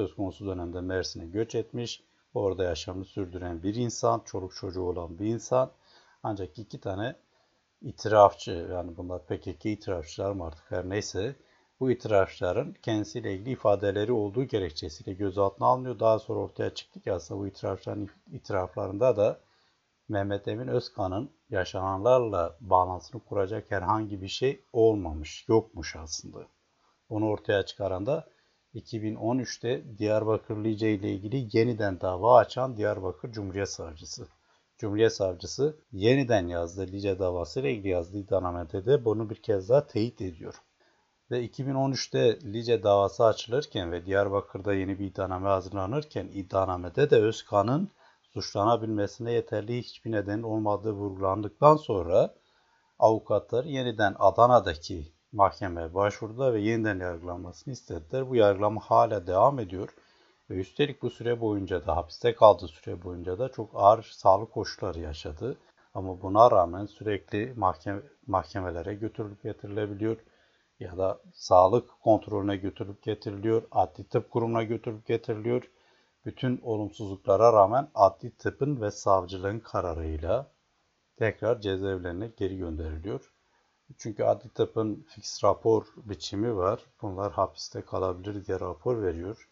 söz 0.00 0.14
konusu 0.14 0.46
dönemde 0.46 0.80
Mersin'e 0.80 1.26
göç 1.26 1.54
etmiş. 1.54 2.02
Orada 2.34 2.64
yaşamını 2.64 3.04
sürdüren 3.04 3.62
bir 3.62 3.74
insan, 3.74 4.22
çoluk 4.24 4.54
çocuğu 4.54 4.82
olan 4.82 5.18
bir 5.18 5.26
insan. 5.26 5.70
Ancak 6.22 6.58
iki 6.58 6.80
tane 6.80 7.16
itirafçı, 7.80 8.68
yani 8.72 8.96
bunlar 8.96 9.26
PKK 9.26 9.66
itirafçılar 9.66 10.32
mı 10.32 10.44
artık 10.44 10.70
her 10.70 10.88
neyse, 10.88 11.36
bu 11.80 11.90
itirafçıların 11.90 12.76
kendisiyle 12.82 13.34
ilgili 13.34 13.50
ifadeleri 13.50 14.12
olduğu 14.12 14.44
gerekçesiyle 14.44 15.12
gözaltına 15.12 15.66
alınıyor. 15.66 15.98
Daha 15.98 16.18
sonra 16.18 16.40
ortaya 16.40 16.74
çıktı 16.74 17.00
ki 17.00 17.12
aslında 17.12 17.40
bu 17.40 17.46
itirafçıların 17.46 18.10
itiraflarında 18.32 19.16
da 19.16 19.40
Mehmet 20.08 20.48
Emin 20.48 20.68
Özkan'ın 20.68 21.30
yaşananlarla 21.50 22.56
bağlantısını 22.60 23.20
kuracak 23.24 23.70
herhangi 23.70 24.22
bir 24.22 24.28
şey 24.28 24.60
olmamış, 24.72 25.44
yokmuş 25.48 25.96
aslında. 25.96 26.46
Onu 27.08 27.28
ortaya 27.28 27.62
çıkaran 27.62 28.06
da 28.06 28.28
2013'te 28.74 29.98
Diyarbakır 29.98 30.64
Lice 30.64 30.94
ile 30.94 31.12
ilgili 31.12 31.48
yeniden 31.58 32.00
dava 32.00 32.36
açan 32.36 32.76
Diyarbakır 32.76 33.32
Cumhuriyet 33.32 33.68
Savcısı. 33.68 34.28
Cumhuriyet 34.78 35.12
Savcısı 35.12 35.76
yeniden 35.92 36.48
yazdığı 36.48 36.86
Lice 36.86 37.18
davası 37.18 37.60
ile 37.60 37.72
ilgili 37.72 37.88
yazdığı 37.88 38.18
iddianamede 38.18 38.86
de 38.86 39.04
bunu 39.04 39.30
bir 39.30 39.42
kez 39.42 39.68
daha 39.68 39.86
teyit 39.86 40.20
ediyor. 40.20 40.54
Ve 41.30 41.46
2013'te 41.46 42.38
Lice 42.52 42.82
davası 42.82 43.24
açılırken 43.24 43.92
ve 43.92 44.06
Diyarbakır'da 44.06 44.74
yeni 44.74 44.98
bir 44.98 45.06
iddianame 45.06 45.48
hazırlanırken 45.48 46.28
iddianamede 46.32 47.10
de 47.10 47.16
Özkan'ın 47.16 47.90
suçlanabilmesine 48.22 49.32
yeterli 49.32 49.78
hiçbir 49.78 50.12
neden 50.12 50.42
olmadığı 50.42 50.92
vurgulandıktan 50.92 51.76
sonra 51.76 52.34
avukatlar 52.98 53.64
yeniden 53.64 54.16
Adana'daki 54.18 55.12
mahkemeye 55.32 55.94
başvurdular 55.94 56.54
ve 56.54 56.60
yeniden 56.60 57.00
yargılanmasını 57.00 57.72
istediler. 57.72 58.30
Bu 58.30 58.36
yargılama 58.36 58.80
hala 58.80 59.26
devam 59.26 59.58
ediyor. 59.58 59.88
Ve 60.50 60.54
üstelik 60.54 61.02
bu 61.02 61.10
süre 61.10 61.40
boyunca 61.40 61.86
da 61.86 61.96
hapiste 61.96 62.34
kaldığı 62.34 62.68
süre 62.68 63.02
boyunca 63.02 63.38
da 63.38 63.48
çok 63.48 63.70
ağır 63.74 64.02
sağlık 64.02 64.52
koşulları 64.52 65.00
yaşadı. 65.00 65.56
Ama 65.94 66.22
buna 66.22 66.50
rağmen 66.50 66.86
sürekli 66.86 67.54
mahkeme, 67.56 68.00
mahkemelere 68.26 68.94
götürülüp 68.94 69.42
getirilebiliyor 69.42 70.16
ya 70.80 70.98
da 70.98 71.20
sağlık 71.34 71.90
kontrolüne 72.02 72.56
götürüp 72.56 73.02
getiriliyor, 73.02 73.62
adli 73.70 74.04
tıp 74.04 74.30
kurumuna 74.30 74.62
götürüp 74.62 75.06
getiriliyor. 75.06 75.70
Bütün 76.24 76.60
olumsuzluklara 76.62 77.52
rağmen 77.52 77.88
adli 77.94 78.30
tıpın 78.30 78.80
ve 78.80 78.90
savcılığın 78.90 79.58
kararıyla 79.58 80.50
tekrar 81.16 81.60
cezaevlerine 81.60 82.30
geri 82.36 82.58
gönderiliyor. 82.58 83.32
Çünkü 83.98 84.24
adli 84.24 84.48
tıpın 84.48 85.06
fix 85.08 85.44
rapor 85.44 85.86
biçimi 85.96 86.56
var. 86.56 86.86
Bunlar 87.02 87.32
hapiste 87.32 87.82
kalabilir 87.82 88.46
diye 88.46 88.60
rapor 88.60 89.02
veriyor. 89.02 89.48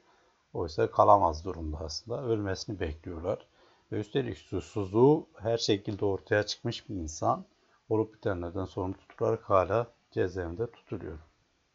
Oysa 0.52 0.90
kalamaz 0.90 1.44
durumda 1.44 1.78
aslında. 1.78 2.22
Ölmesini 2.22 2.80
bekliyorlar. 2.80 3.46
Ve 3.92 4.00
üstelik 4.00 4.38
suçsuzluğu 4.38 5.26
her 5.34 5.58
şekilde 5.58 6.04
ortaya 6.04 6.46
çıkmış 6.46 6.88
bir 6.88 6.94
insan 6.94 7.44
olup 7.88 8.14
bitenlerden 8.14 8.64
sorumlu 8.64 8.96
tutularak 8.96 9.50
hala 9.50 9.86
cezaevinde 10.10 10.70
tutuluyor. 10.70 11.18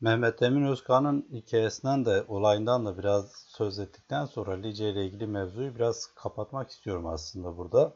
Mehmet 0.01 0.41
Emin 0.41 0.65
Özkan'ın 0.65 1.27
hikayesinden 1.31 2.05
de 2.05 2.25
olayından 2.27 2.85
da 2.85 2.97
biraz 2.97 3.31
söz 3.47 3.79
ettikten 3.79 4.25
sonra 4.25 4.51
Lice 4.51 4.89
ile 4.89 5.05
ilgili 5.05 5.27
mevzuyu 5.27 5.75
biraz 5.75 6.05
kapatmak 6.15 6.69
istiyorum 6.69 7.07
aslında 7.07 7.57
burada 7.57 7.93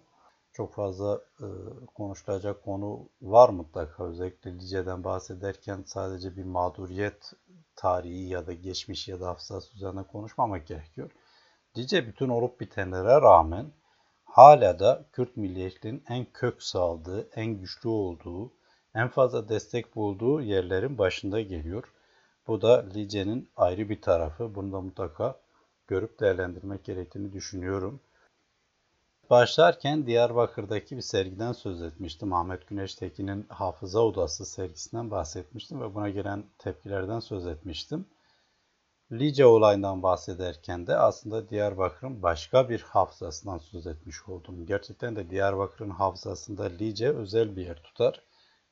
çok 0.58 0.74
fazla 0.74 1.22
e, 1.40 1.48
konuşulacak 1.96 2.64
konu 2.64 3.10
var 3.22 3.50
mutlaka. 3.50 4.04
Özellikle 4.04 4.54
Lice'den 4.56 5.04
bahsederken 5.04 5.84
sadece 5.86 6.36
bir 6.38 6.44
mağduriyet 6.44 7.34
tarihi 7.76 8.30
ya 8.30 8.48
da 8.48 8.54
geçmiş 8.54 9.08
ya 9.08 9.20
da 9.20 9.28
hafızası 9.28 9.76
üzerine 9.76 10.04
konuşmamak 10.04 10.68
gerekiyor. 10.68 11.12
Lice 11.78 12.08
bütün 12.08 12.30
olup 12.30 12.60
bitenlere 12.60 13.22
rağmen 13.22 13.72
hala 14.24 14.80
da 14.80 15.06
Kürt 15.12 15.38
milliyetçiliğinin 15.38 16.04
en 16.10 16.26
kök 16.34 16.64
saldığı, 16.64 17.30
en 17.36 17.46
güçlü 17.46 17.90
olduğu, 17.90 18.54
en 18.96 19.08
fazla 19.10 19.50
destek 19.50 19.96
bulduğu 19.96 20.42
yerlerin 20.42 20.98
başında 20.98 21.42
geliyor. 21.42 21.84
Bu 22.48 22.62
da 22.62 22.86
Lice'nin 22.96 23.50
ayrı 23.56 23.90
bir 23.90 24.02
tarafı. 24.02 24.56
Bunu 24.56 24.72
da 24.72 24.82
mutlaka 24.82 25.40
görüp 25.88 26.20
değerlendirmek 26.20 26.84
gerektiğini 26.84 27.34
düşünüyorum. 27.34 28.00
Başlarken 29.30 30.06
Diyarbakır'daki 30.06 30.98
bir 30.98 31.02
sergiden 31.02 31.52
söz 31.52 31.82
etmiştim. 31.82 32.34
Ahmet 32.34 32.68
Güneş 32.68 32.96
Tekin'in 32.96 33.46
Hafıza 33.50 34.00
Odası 34.00 34.46
sergisinden 34.46 35.12
bahsetmiştim 35.12 35.82
ve 35.82 35.96
buna 35.96 36.10
gelen 36.10 36.44
tepkilerden 36.58 37.20
söz 37.20 37.46
etmiştim. 37.46 38.06
Lice 39.12 39.46
olayından 39.46 40.04
bahsederken 40.04 40.88
de 40.88 40.96
aslında 40.96 41.50
Diyarbakır'ın 41.50 42.24
başka 42.24 42.70
bir 42.70 42.82
hafızasından 42.82 43.58
söz 43.58 43.88
etmiş 43.88 44.30
oldum. 44.30 44.66
Gerçekten 44.66 45.16
de 45.16 45.30
Diyarbakır'ın 45.30 45.90
hafızasında 45.90 46.64
Lice 46.64 47.10
özel 47.10 47.56
bir 47.56 47.66
yer 47.66 47.84
tutar 47.84 48.24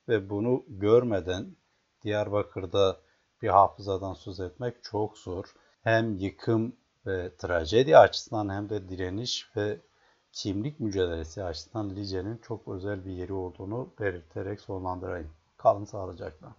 ve 0.08 0.30
bunu 0.30 0.64
görmeden 0.68 1.56
Diyarbakır'da 2.04 2.98
bir 3.42 3.50
hafızadan 3.50 4.14
söz 4.14 4.40
etmek 4.40 4.84
çok 4.84 5.18
zor. 5.18 5.46
Hem 5.84 6.18
yıkım 6.18 6.76
ve 7.06 7.36
trajedi 7.38 7.98
açısından 7.98 8.50
hem 8.50 8.70
de 8.70 8.90
direniş 8.90 9.50
ve 9.56 9.80
kimlik 10.36 10.80
mücadelesi 10.80 11.44
açısından 11.44 11.90
Lice'nin 11.90 12.38
çok 12.38 12.68
özel 12.68 13.06
bir 13.06 13.12
yeri 13.12 13.34
olduğunu 13.34 13.94
belirterek 14.00 14.62
sonlandırayım. 14.62 15.30
Kalın 15.58 15.86
sağlıcakla. 15.86 16.56